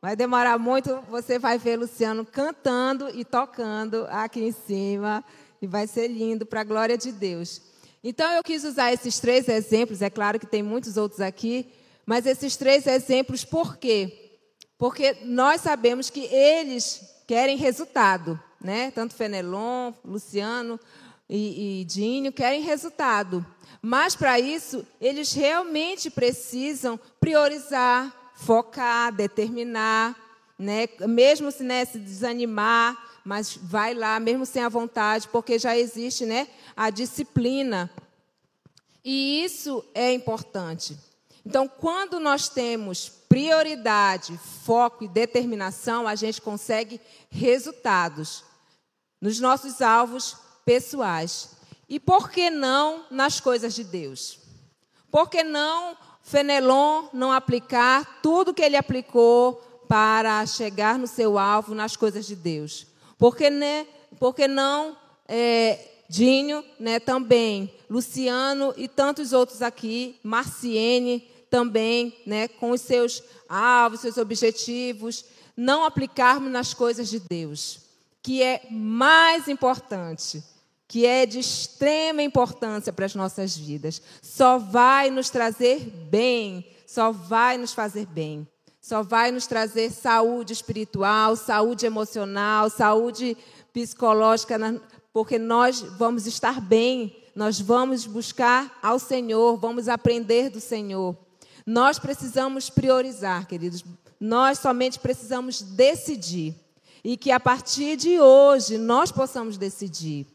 [0.00, 5.24] Vai demorar muito, você vai ver Luciano cantando e tocando aqui em cima.
[5.60, 7.71] E vai ser lindo para a glória de Deus.
[8.02, 11.72] Então eu quis usar esses três exemplos, é claro que tem muitos outros aqui,
[12.04, 14.40] mas esses três exemplos por quê?
[14.76, 18.90] Porque nós sabemos que eles querem resultado, né?
[18.90, 20.80] Tanto Fenelon, Luciano
[21.28, 23.46] e, e Dinho querem resultado.
[23.80, 30.16] Mas para isso, eles realmente precisam priorizar, focar, determinar,
[30.58, 30.88] né?
[31.08, 36.26] mesmo se, né, se desanimar, mas vai lá, mesmo sem a vontade, porque já existe
[36.26, 37.90] né, a disciplina.
[39.04, 40.96] E isso é importante.
[41.44, 48.44] Então, quando nós temos prioridade, foco e determinação, a gente consegue resultados
[49.20, 51.50] nos nossos alvos pessoais.
[51.88, 54.38] E por que não nas coisas de Deus?
[55.10, 59.54] Por que não Fenelon não aplicar tudo que ele aplicou
[59.88, 62.86] para chegar no seu alvo nas coisas de Deus?
[63.22, 63.86] Porque, né,
[64.18, 64.96] porque não
[65.28, 73.22] é, Dinho né, também, Luciano e tantos outros aqui, Marciene também, né, com os seus
[73.48, 75.24] alvos, seus objetivos,
[75.56, 77.82] não aplicarmos nas coisas de Deus,
[78.20, 80.42] que é mais importante,
[80.88, 84.02] que é de extrema importância para as nossas vidas.
[84.20, 85.78] Só vai nos trazer
[86.10, 88.48] bem, só vai nos fazer bem
[88.82, 93.36] só vai nos trazer saúde espiritual, saúde emocional, saúde
[93.72, 94.58] psicológica,
[95.12, 101.16] porque nós vamos estar bem, nós vamos buscar ao Senhor, vamos aprender do Senhor.
[101.64, 103.84] Nós precisamos priorizar, queridos.
[104.18, 106.56] Nós somente precisamos decidir.
[107.04, 110.26] E que a partir de hoje nós possamos decidir.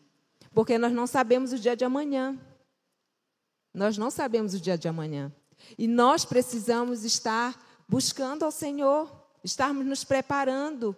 [0.54, 2.38] Porque nós não sabemos o dia de amanhã.
[3.74, 5.32] Nós não sabemos o dia de amanhã.
[5.78, 9.10] E nós precisamos estar buscando ao Senhor,
[9.44, 10.96] estarmos nos preparando,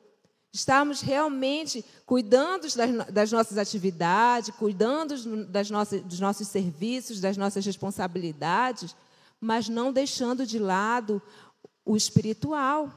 [0.51, 7.65] estarmos realmente cuidando das, das nossas atividades, cuidando das nossas, dos nossos serviços, das nossas
[7.65, 8.95] responsabilidades,
[9.39, 11.21] mas não deixando de lado
[11.85, 12.91] o espiritual,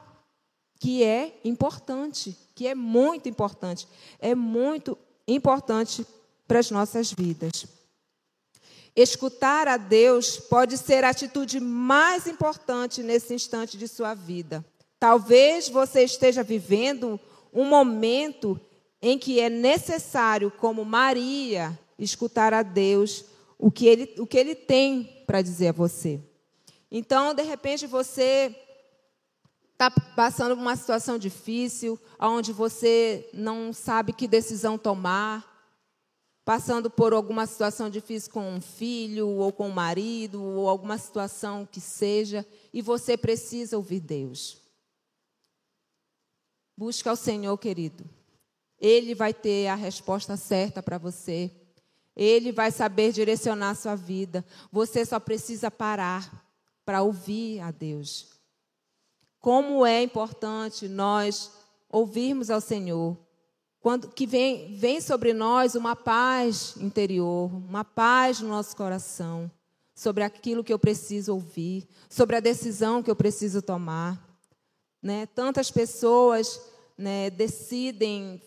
[0.81, 3.87] que é importante, que é muito importante,
[4.19, 6.07] é muito importante
[6.49, 7.67] para as nossas vidas.
[8.95, 14.65] Escutar a Deus pode ser a atitude mais importante nesse instante de sua vida.
[15.01, 17.19] Talvez você esteja vivendo
[17.53, 18.61] um momento
[19.01, 23.25] em que é necessário, como Maria, escutar a Deus
[23.59, 26.21] o que ele, o que ele tem para dizer a você.
[26.91, 28.55] Então, de repente, você
[29.73, 35.52] está passando por uma situação difícil, onde você não sabe que decisão tomar,
[36.45, 41.67] passando por alguma situação difícil com um filho, ou com um marido, ou alguma situação
[41.71, 44.61] que seja, e você precisa ouvir Deus.
[46.77, 48.05] Busca o Senhor, querido.
[48.79, 51.51] Ele vai ter a resposta certa para você.
[52.17, 54.45] Ele vai saber direcionar a sua vida.
[54.71, 56.43] Você só precisa parar.
[56.85, 58.33] para ouvir a Deus.
[59.39, 61.53] Como é importante nós
[61.89, 63.17] ouvirmos ao Senhor,
[63.83, 69.51] quando que vem, vem sobre nós uma paz interior, uma paz no nosso coração,
[69.93, 74.25] sobre aquilo que eu preciso ouvir, sobre a decisão que eu preciso tomar.
[75.03, 75.27] Né?
[75.27, 76.61] Tantas pessoas
[76.97, 78.41] né, decidem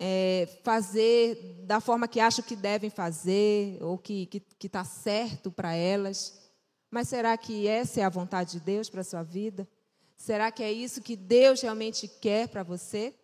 [0.00, 6.50] é, fazer da forma que acham que devem fazer, ou que está certo para elas.
[6.90, 9.68] Mas será que essa é a vontade de Deus para a sua vida?
[10.16, 13.14] Será que é isso que Deus realmente quer para você?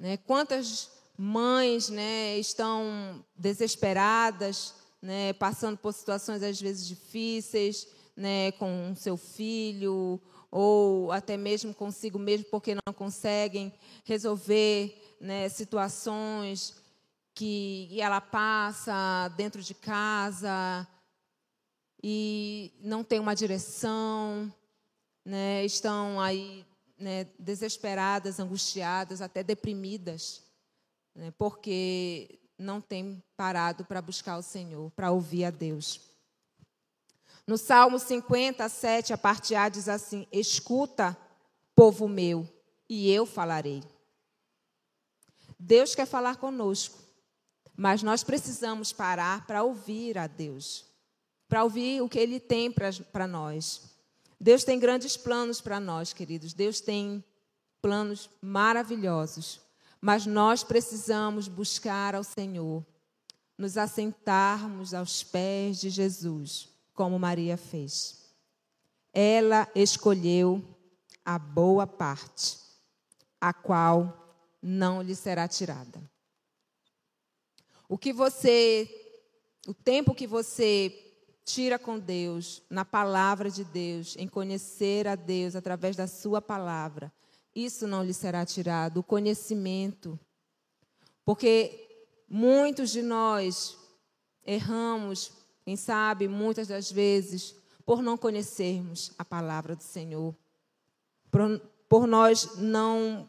[0.00, 0.16] Né?
[0.16, 7.86] Quantas mães né, estão desesperadas, né, passando por situações às vezes difíceis,
[8.16, 10.18] né, com seu filho,
[10.50, 13.70] ou até mesmo consigo mesmo, porque não conseguem
[14.04, 16.74] resolver né, situações
[17.34, 20.88] que ela passa dentro de casa
[22.02, 24.50] e não tem uma direção,
[25.26, 26.64] né, estão aí
[27.00, 30.42] né, desesperadas, angustiadas, até deprimidas,
[31.14, 36.00] né, porque não têm parado para buscar o Senhor, para ouvir a Deus.
[37.46, 41.16] No Salmo 57, a parte A diz assim: Escuta,
[41.74, 42.46] povo meu,
[42.88, 43.82] e eu falarei.
[45.58, 46.98] Deus quer falar conosco,
[47.76, 50.84] mas nós precisamos parar para ouvir a Deus,
[51.48, 53.89] para ouvir o que Ele tem para nós.
[54.40, 56.54] Deus tem grandes planos para nós, queridos.
[56.54, 57.22] Deus tem
[57.82, 59.60] planos maravilhosos,
[60.00, 62.84] mas nós precisamos buscar ao Senhor,
[63.58, 68.30] nos assentarmos aos pés de Jesus como Maria fez.
[69.12, 70.64] Ela escolheu
[71.24, 72.58] a boa parte,
[73.38, 76.00] a qual não lhe será tirada.
[77.88, 78.88] O que você,
[79.66, 81.09] o tempo que você
[81.52, 87.12] tira com Deus, na palavra de Deus, em conhecer a Deus através da sua palavra,
[87.54, 90.18] isso não lhe será tirado, o conhecimento.
[91.24, 91.88] Porque
[92.28, 93.76] muitos de nós
[94.44, 95.32] erramos
[95.64, 100.34] quem sabe, muitas das vezes, por não conhecermos a palavra do Senhor,
[101.30, 103.28] por, por nós não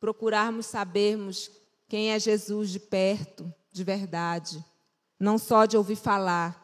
[0.00, 1.50] procurarmos sabermos
[1.88, 4.64] quem é Jesus de perto, de verdade,
[5.18, 6.63] não só de ouvir falar,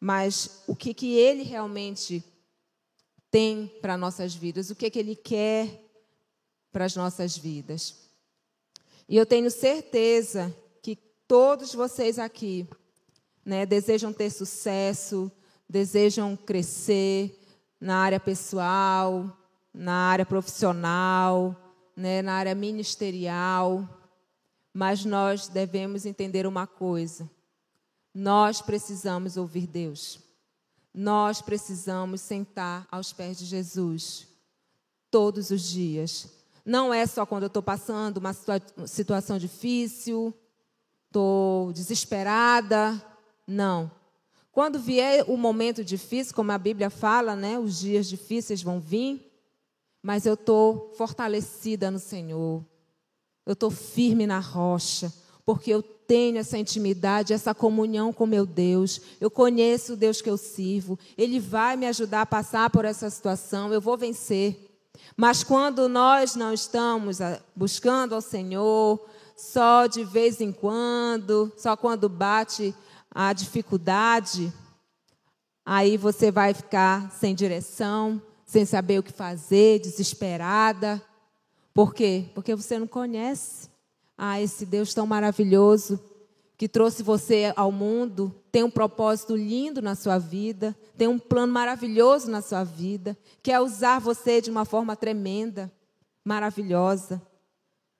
[0.00, 2.24] mas o que, que Ele realmente
[3.30, 5.84] tem para nossas vidas, o que, que Ele quer
[6.72, 8.08] para as nossas vidas.
[9.08, 10.96] E eu tenho certeza que
[11.26, 12.68] todos vocês aqui
[13.44, 15.32] né, desejam ter sucesso,
[15.68, 17.38] desejam crescer
[17.80, 19.36] na área pessoal,
[19.72, 21.56] na área profissional,
[21.96, 23.88] né, na área ministerial.
[24.72, 27.28] Mas nós devemos entender uma coisa:
[28.18, 30.18] nós precisamos ouvir Deus.
[30.92, 34.26] Nós precisamos sentar aos pés de Jesus
[35.08, 36.28] todos os dias.
[36.64, 38.34] Não é só quando eu estou passando uma
[38.86, 40.34] situação difícil,
[41.06, 43.00] estou desesperada,
[43.46, 43.88] não.
[44.50, 49.32] Quando vier o momento difícil, como a Bíblia fala, né, os dias difíceis vão vir,
[50.02, 52.66] mas eu estou fortalecida no Senhor.
[53.46, 55.14] Eu estou firme na rocha,
[55.46, 58.98] porque eu tenho essa intimidade, essa comunhão com meu Deus.
[59.20, 60.98] Eu conheço o Deus que eu sirvo.
[61.18, 63.70] Ele vai me ajudar a passar por essa situação.
[63.72, 64.56] Eu vou vencer.
[65.14, 69.06] Mas quando nós não estamos ah, buscando ao Senhor,
[69.36, 72.74] só de vez em quando, só quando bate
[73.10, 74.50] a dificuldade,
[75.64, 81.02] aí você vai ficar sem direção, sem saber o que fazer, desesperada.
[81.74, 82.24] Por quê?
[82.34, 83.68] Porque você não conhece.
[84.18, 85.98] Ah, esse Deus tão maravilhoso
[86.56, 91.52] que trouxe você ao mundo, tem um propósito lindo na sua vida, tem um plano
[91.52, 95.72] maravilhoso na sua vida, quer usar você de uma forma tremenda,
[96.24, 97.22] maravilhosa.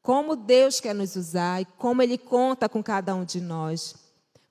[0.02, 3.94] Como Deus quer nos usar e como Ele conta com cada um de nós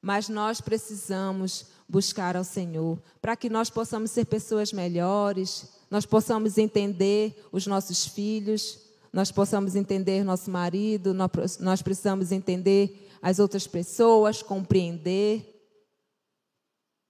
[0.01, 6.57] mas nós precisamos buscar ao Senhor para que nós possamos ser pessoas melhores, nós possamos
[6.57, 8.79] entender os nossos filhos,
[9.17, 11.11] nós possamos entender nosso marido,
[11.59, 15.59] nós precisamos entender as outras pessoas, compreender.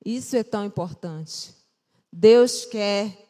[0.05, 1.53] Isso é tão importante.
[2.09, 3.27] Deus quer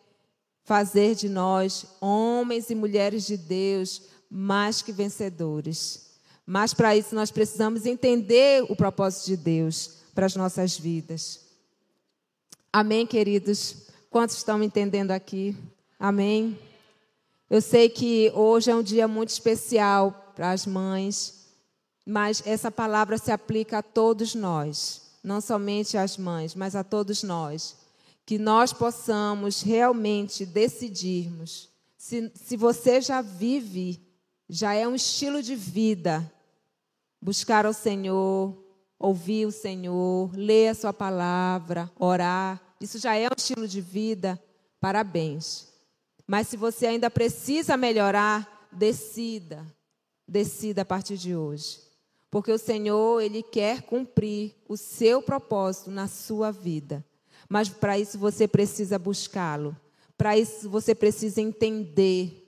[0.63, 6.11] fazer de nós homens e mulheres de Deus mais que vencedores.
[6.45, 11.47] Mas para isso nós precisamos entender o propósito de Deus para as nossas vidas.
[12.71, 13.87] Amém, queridos?
[14.11, 15.57] Quantos estão entendendo aqui?
[15.99, 16.59] Amém?
[17.49, 21.47] Eu sei que hoje é um dia muito especial para as mães,
[22.05, 27.23] mas essa palavra se aplica a todos nós, não somente às mães, mas a todos
[27.23, 27.75] nós
[28.27, 31.69] que nós possamos realmente decidirmos.
[31.97, 34.05] Se, se você já vive,
[34.49, 36.29] já é um estilo de vida,
[37.21, 38.53] buscar ao Senhor,
[38.99, 44.37] ouvir o Senhor, ler a Sua palavra, orar, isso já é um estilo de vida,
[44.81, 45.69] parabéns.
[46.27, 49.65] Mas se você ainda precisa melhorar, decida,
[50.27, 51.79] decida a partir de hoje.
[52.29, 57.03] Porque o Senhor, Ele quer cumprir o seu propósito na sua vida.
[57.47, 59.75] Mas para isso você precisa buscá-lo.
[60.17, 62.43] Para isso você precisa entender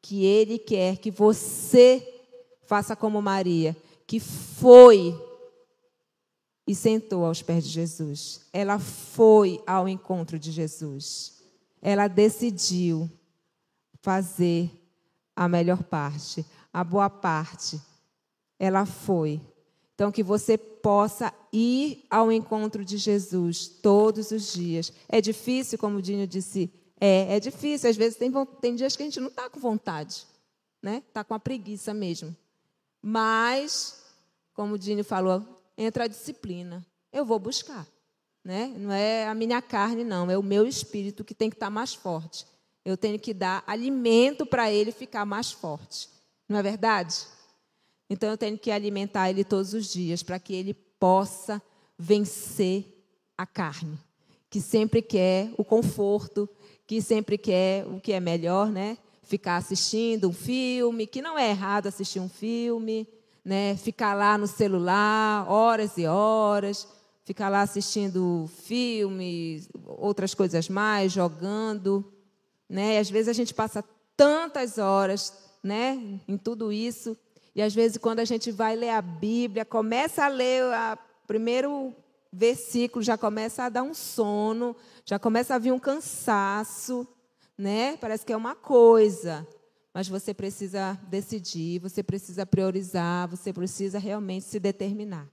[0.00, 2.06] que Ele quer que você
[2.64, 3.76] faça como Maria,
[4.06, 5.14] que foi
[6.66, 8.40] e sentou aos pés de Jesus.
[8.52, 11.42] Ela foi ao encontro de Jesus.
[11.82, 13.10] Ela decidiu
[14.00, 14.70] fazer
[15.34, 17.80] a melhor parte, a boa parte.
[18.58, 19.40] Ela foi
[19.98, 24.92] então, que você possa ir ao encontro de Jesus todos os dias.
[25.08, 27.90] É difícil, como o Dinho disse, é, é difícil.
[27.90, 30.24] Às vezes tem, tem dias que a gente não está com vontade,
[30.80, 31.02] né?
[31.08, 32.36] Está com a preguiça mesmo.
[33.02, 34.00] Mas,
[34.54, 35.44] como o Dinho falou,
[35.76, 36.86] entra a disciplina.
[37.12, 37.84] Eu vou buscar.
[38.44, 38.72] Né?
[38.78, 40.30] Não é a minha carne, não.
[40.30, 42.46] É o meu espírito que tem que estar tá mais forte.
[42.88, 46.08] Eu tenho que dar alimento para ele ficar mais forte.
[46.48, 47.26] Não é verdade?
[48.08, 51.60] Então eu tenho que alimentar ele todos os dias para que ele possa
[51.98, 52.86] vencer
[53.36, 53.98] a carne,
[54.48, 56.48] que sempre quer o conforto,
[56.86, 58.96] que sempre quer o que é melhor, né?
[59.22, 63.06] Ficar assistindo um filme, que não é errado assistir um filme,
[63.44, 63.76] né?
[63.76, 66.88] Ficar lá no celular horas e horas,
[67.22, 72.14] ficar lá assistindo filmes, outras coisas mais, jogando,
[72.68, 72.94] né?
[72.94, 73.84] E às vezes a gente passa
[74.16, 77.16] tantas horas, né, em tudo isso
[77.58, 81.92] e às vezes, quando a gente vai ler a Bíblia, começa a ler o primeiro
[82.32, 87.04] versículo, já começa a dar um sono, já começa a vir um cansaço,
[87.58, 87.96] né?
[87.96, 89.44] Parece que é uma coisa.
[89.92, 95.28] Mas você precisa decidir, você precisa priorizar, você precisa realmente se determinar.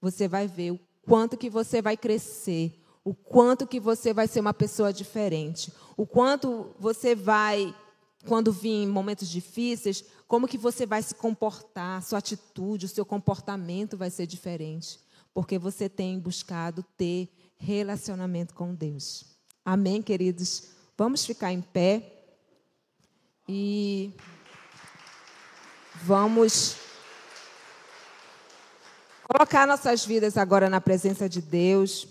[0.00, 2.72] Você vai ver o quanto que você vai crescer,
[3.04, 7.74] o quanto que você vai ser uma pessoa diferente, o quanto você vai,
[8.26, 13.96] quando vir momentos difíceis, como que você vai se comportar, sua atitude, o seu comportamento
[13.96, 15.00] vai ser diferente,
[15.32, 19.24] porque você tem buscado ter relacionamento com Deus.
[19.64, 20.68] Amém, queridos?
[20.96, 22.20] Vamos ficar em pé
[23.48, 24.14] e
[26.02, 26.76] vamos
[29.24, 32.06] colocar nossas vidas agora na presença de Deus.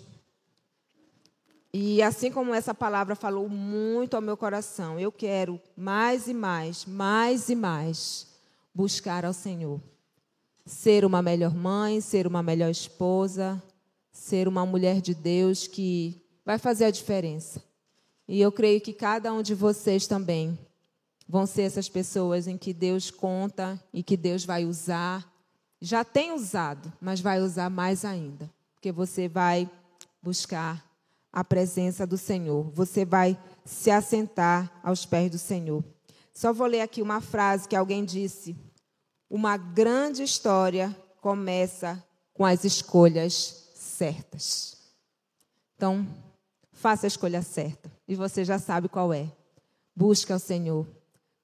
[1.73, 6.85] E assim como essa palavra falou muito ao meu coração, eu quero mais e mais,
[6.85, 8.27] mais e mais
[8.73, 9.79] buscar ao Senhor.
[10.65, 13.61] Ser uma melhor mãe, ser uma melhor esposa,
[14.11, 17.63] ser uma mulher de Deus que vai fazer a diferença.
[18.27, 20.57] E eu creio que cada um de vocês também
[21.27, 25.31] vão ser essas pessoas em que Deus conta e que Deus vai usar.
[25.79, 29.69] Já tem usado, mas vai usar mais ainda, porque você vai
[30.21, 30.88] buscar
[31.31, 32.69] a presença do Senhor.
[32.71, 35.83] Você vai se assentar aos pés do Senhor.
[36.33, 38.55] Só vou ler aqui uma frase que alguém disse.
[39.29, 42.03] Uma grande história começa
[42.33, 44.77] com as escolhas certas.
[45.75, 46.07] Então,
[46.71, 47.91] faça a escolha certa.
[48.07, 49.31] E você já sabe qual é.
[49.95, 50.87] Busque ao Senhor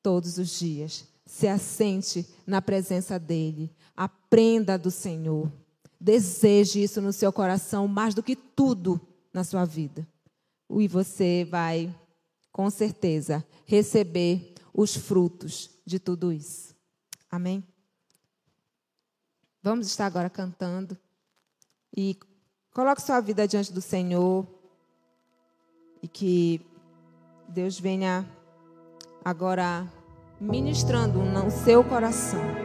[0.02, 1.06] todos os dias.
[1.26, 3.72] Se assente na presença dEle.
[3.96, 5.52] Aprenda do Senhor.
[6.00, 9.00] Deseje isso no seu coração mais do que tudo
[9.36, 10.08] na sua vida.
[10.70, 11.94] E você vai,
[12.54, 16.74] com certeza, receber os frutos de tudo isso.
[17.30, 17.62] Amém?
[19.62, 20.98] Vamos estar agora cantando.
[21.96, 22.18] E
[22.74, 24.48] coloque sua vida diante do Senhor.
[26.02, 26.66] E que
[27.50, 28.26] Deus venha
[29.24, 29.86] agora
[30.40, 32.65] ministrando no seu coração.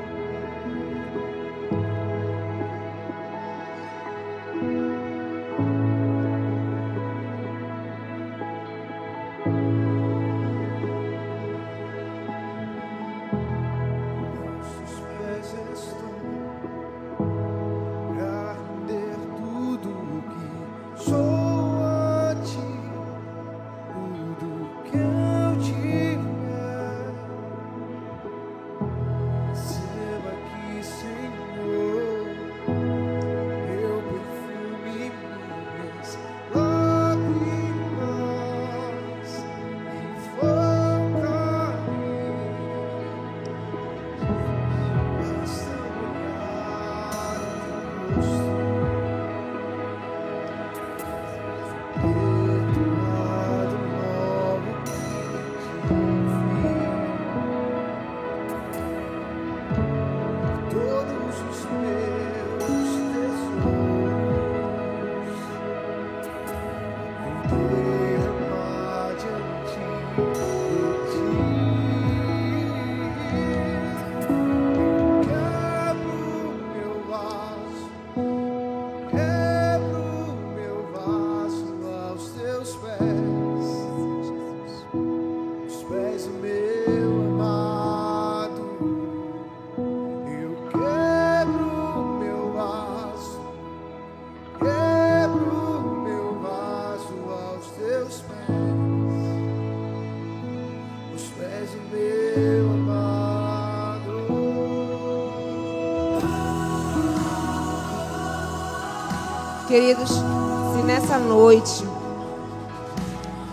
[109.70, 111.84] Queridos, se nessa noite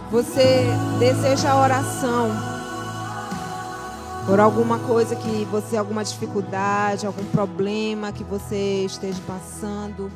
[0.09, 0.65] você
[0.97, 2.31] deseja oração
[4.25, 10.11] por alguma coisa que você, alguma dificuldade, algum problema que você esteja passando,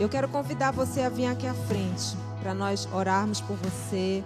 [0.00, 4.24] eu quero convidar você a vir aqui à frente para nós orarmos por você.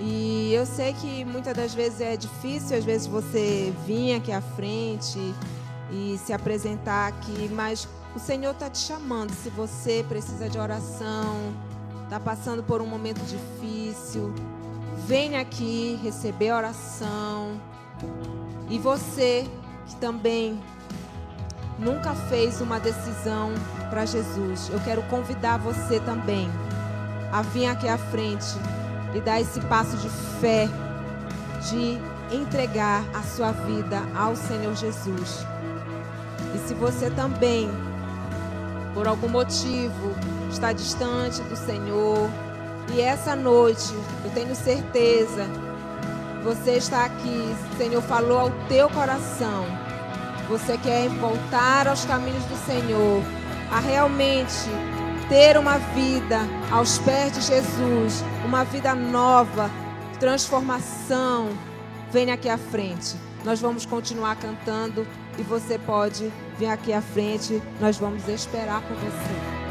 [0.00, 4.42] E eu sei que muitas das vezes é difícil, às vezes você vir aqui à
[4.42, 5.34] frente
[5.90, 9.32] e se apresentar aqui, mas o Senhor está te chamando.
[9.32, 11.54] Se você precisa de oração,
[12.04, 14.34] está passando por um momento difícil,
[15.06, 17.60] venha aqui receber oração.
[18.68, 19.46] E você
[19.86, 20.60] que também
[21.78, 23.52] nunca fez uma decisão
[23.90, 26.48] para Jesus, eu quero convidar você também
[27.32, 28.46] a vir aqui à frente
[29.14, 30.08] e dar esse passo de
[30.40, 30.68] fé,
[31.70, 31.98] de
[32.34, 35.46] entregar a sua vida ao Senhor Jesus.
[36.54, 37.70] E se você também
[38.94, 40.14] por algum motivo
[40.50, 42.28] está distante do Senhor,
[42.94, 45.46] e essa noite, eu tenho certeza,
[46.42, 49.64] você está aqui, o Senhor falou ao teu coração.
[50.48, 53.22] Você quer voltar aos caminhos do Senhor,
[53.70, 54.68] a realmente
[55.28, 56.40] ter uma vida
[56.70, 59.70] aos pés de Jesus, uma vida nova,
[60.18, 61.48] transformação.
[62.10, 63.16] Venha aqui à frente.
[63.44, 65.06] Nós vamos continuar cantando
[65.38, 67.62] e você pode vir aqui à frente.
[67.80, 69.61] Nós vamos esperar por você.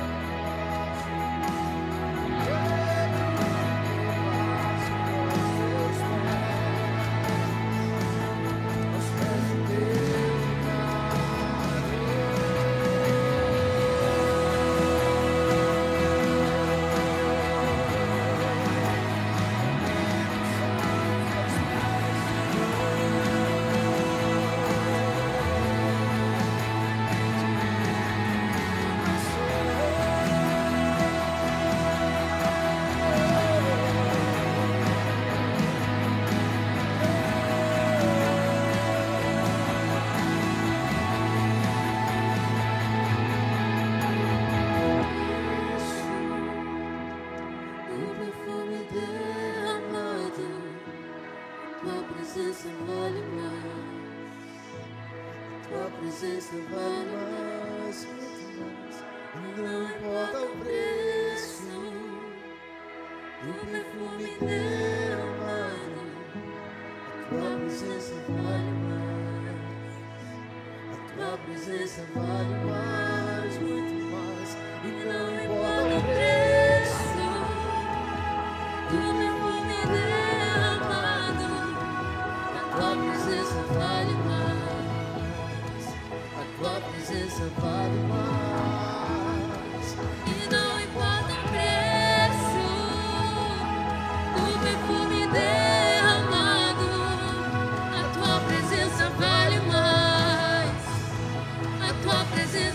[102.02, 102.71] Tua presença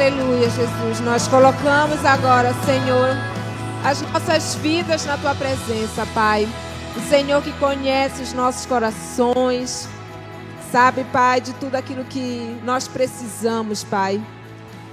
[0.00, 1.00] Aleluia, Jesus.
[1.00, 3.10] Nós colocamos agora, Senhor,
[3.84, 6.48] as nossas vidas na tua presença, Pai.
[6.96, 9.86] O Senhor que conhece os nossos corações,
[10.72, 14.18] sabe, Pai, de tudo aquilo que nós precisamos, Pai.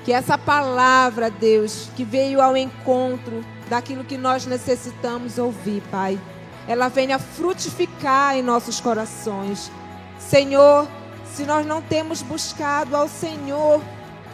[0.04, 6.20] Que essa palavra, Deus, que veio ao encontro daquilo que nós necessitamos ouvir, Pai,
[6.68, 9.72] ela venha frutificar em nossos corações.
[10.20, 10.86] Senhor,
[11.24, 13.82] se nós não temos buscado ao Senhor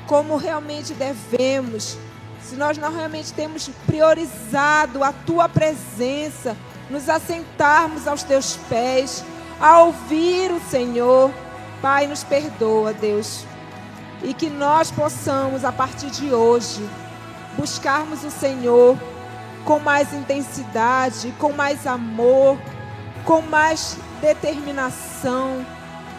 [0.08, 1.98] como realmente devemos,
[2.42, 6.56] se nós não realmente temos priorizado a tua presença,
[6.90, 9.24] nos assentarmos aos teus pés,
[9.60, 11.32] a ouvir o Senhor,
[11.82, 13.46] Pai, nos perdoa, Deus.
[14.22, 16.88] E que nós possamos, a partir de hoje,
[17.58, 18.98] buscarmos o Senhor
[19.66, 22.58] com mais intensidade, com mais amor,
[23.26, 25.66] com mais determinação.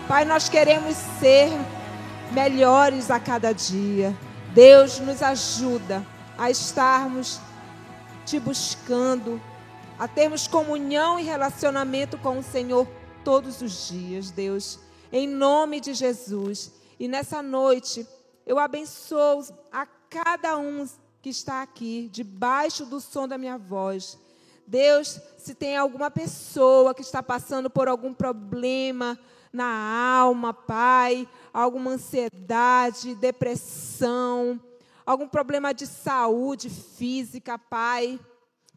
[0.09, 1.51] Pai, nós queremos ser
[2.35, 4.15] melhores a cada dia.
[4.53, 6.05] Deus nos ajuda
[6.37, 7.41] a estarmos
[8.27, 9.41] te buscando,
[9.99, 12.89] a termos comunhão e relacionamento com o Senhor
[13.23, 14.81] todos os dias, Deus,
[15.13, 16.73] em nome de Jesus.
[16.99, 18.07] E nessa noite,
[18.45, 20.87] eu abençoo a cada um
[21.23, 24.19] que está aqui, debaixo do som da minha voz.
[24.67, 29.19] Deus, se tem alguma pessoa que está passando por algum problema
[29.55, 34.61] na alma, Pai, alguma ansiedade, depressão,
[35.07, 38.19] algum problema de saúde física, Pai,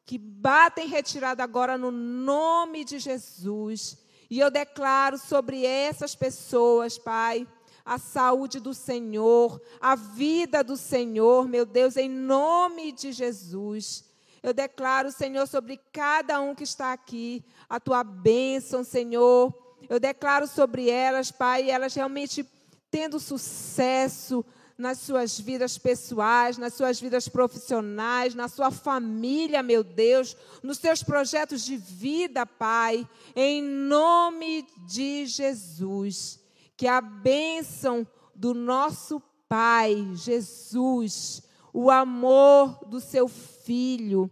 [0.05, 3.97] que bata em retirada agora no nome de Jesus.
[4.29, 7.47] E eu declaro sobre essas pessoas, Pai,
[7.83, 14.05] a saúde do Senhor, a vida do Senhor, meu Deus, em nome de Jesus.
[14.43, 19.66] Eu declaro, Senhor, sobre cada um que está aqui, a tua bênção, Senhor.
[19.89, 22.45] Eu declaro sobre elas, Pai, elas realmente
[22.91, 24.45] tendo sucesso
[24.77, 31.01] nas suas vidas pessoais, nas suas vidas profissionais, na sua família, meu Deus, nos seus
[31.01, 36.39] projetos de vida, Pai, em nome de Jesus.
[36.75, 41.41] Que a bênção do nosso Pai, Jesus,
[41.73, 44.29] o amor do seu Filho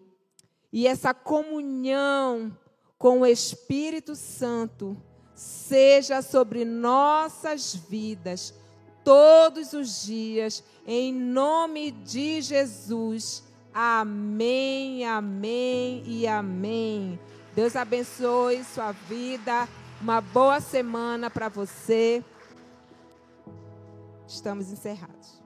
[0.72, 2.56] e essa comunhão
[2.98, 4.96] com o Espírito Santo
[5.36, 8.54] seja sobre nossas vidas
[9.04, 13.44] todos os dias, em nome de Jesus.
[13.74, 17.20] Amém, amém e amém.
[17.54, 19.70] Deus abençoe sua vida.
[20.02, 22.24] Uma boa semana para você.
[24.28, 25.45] Estamos encerrados.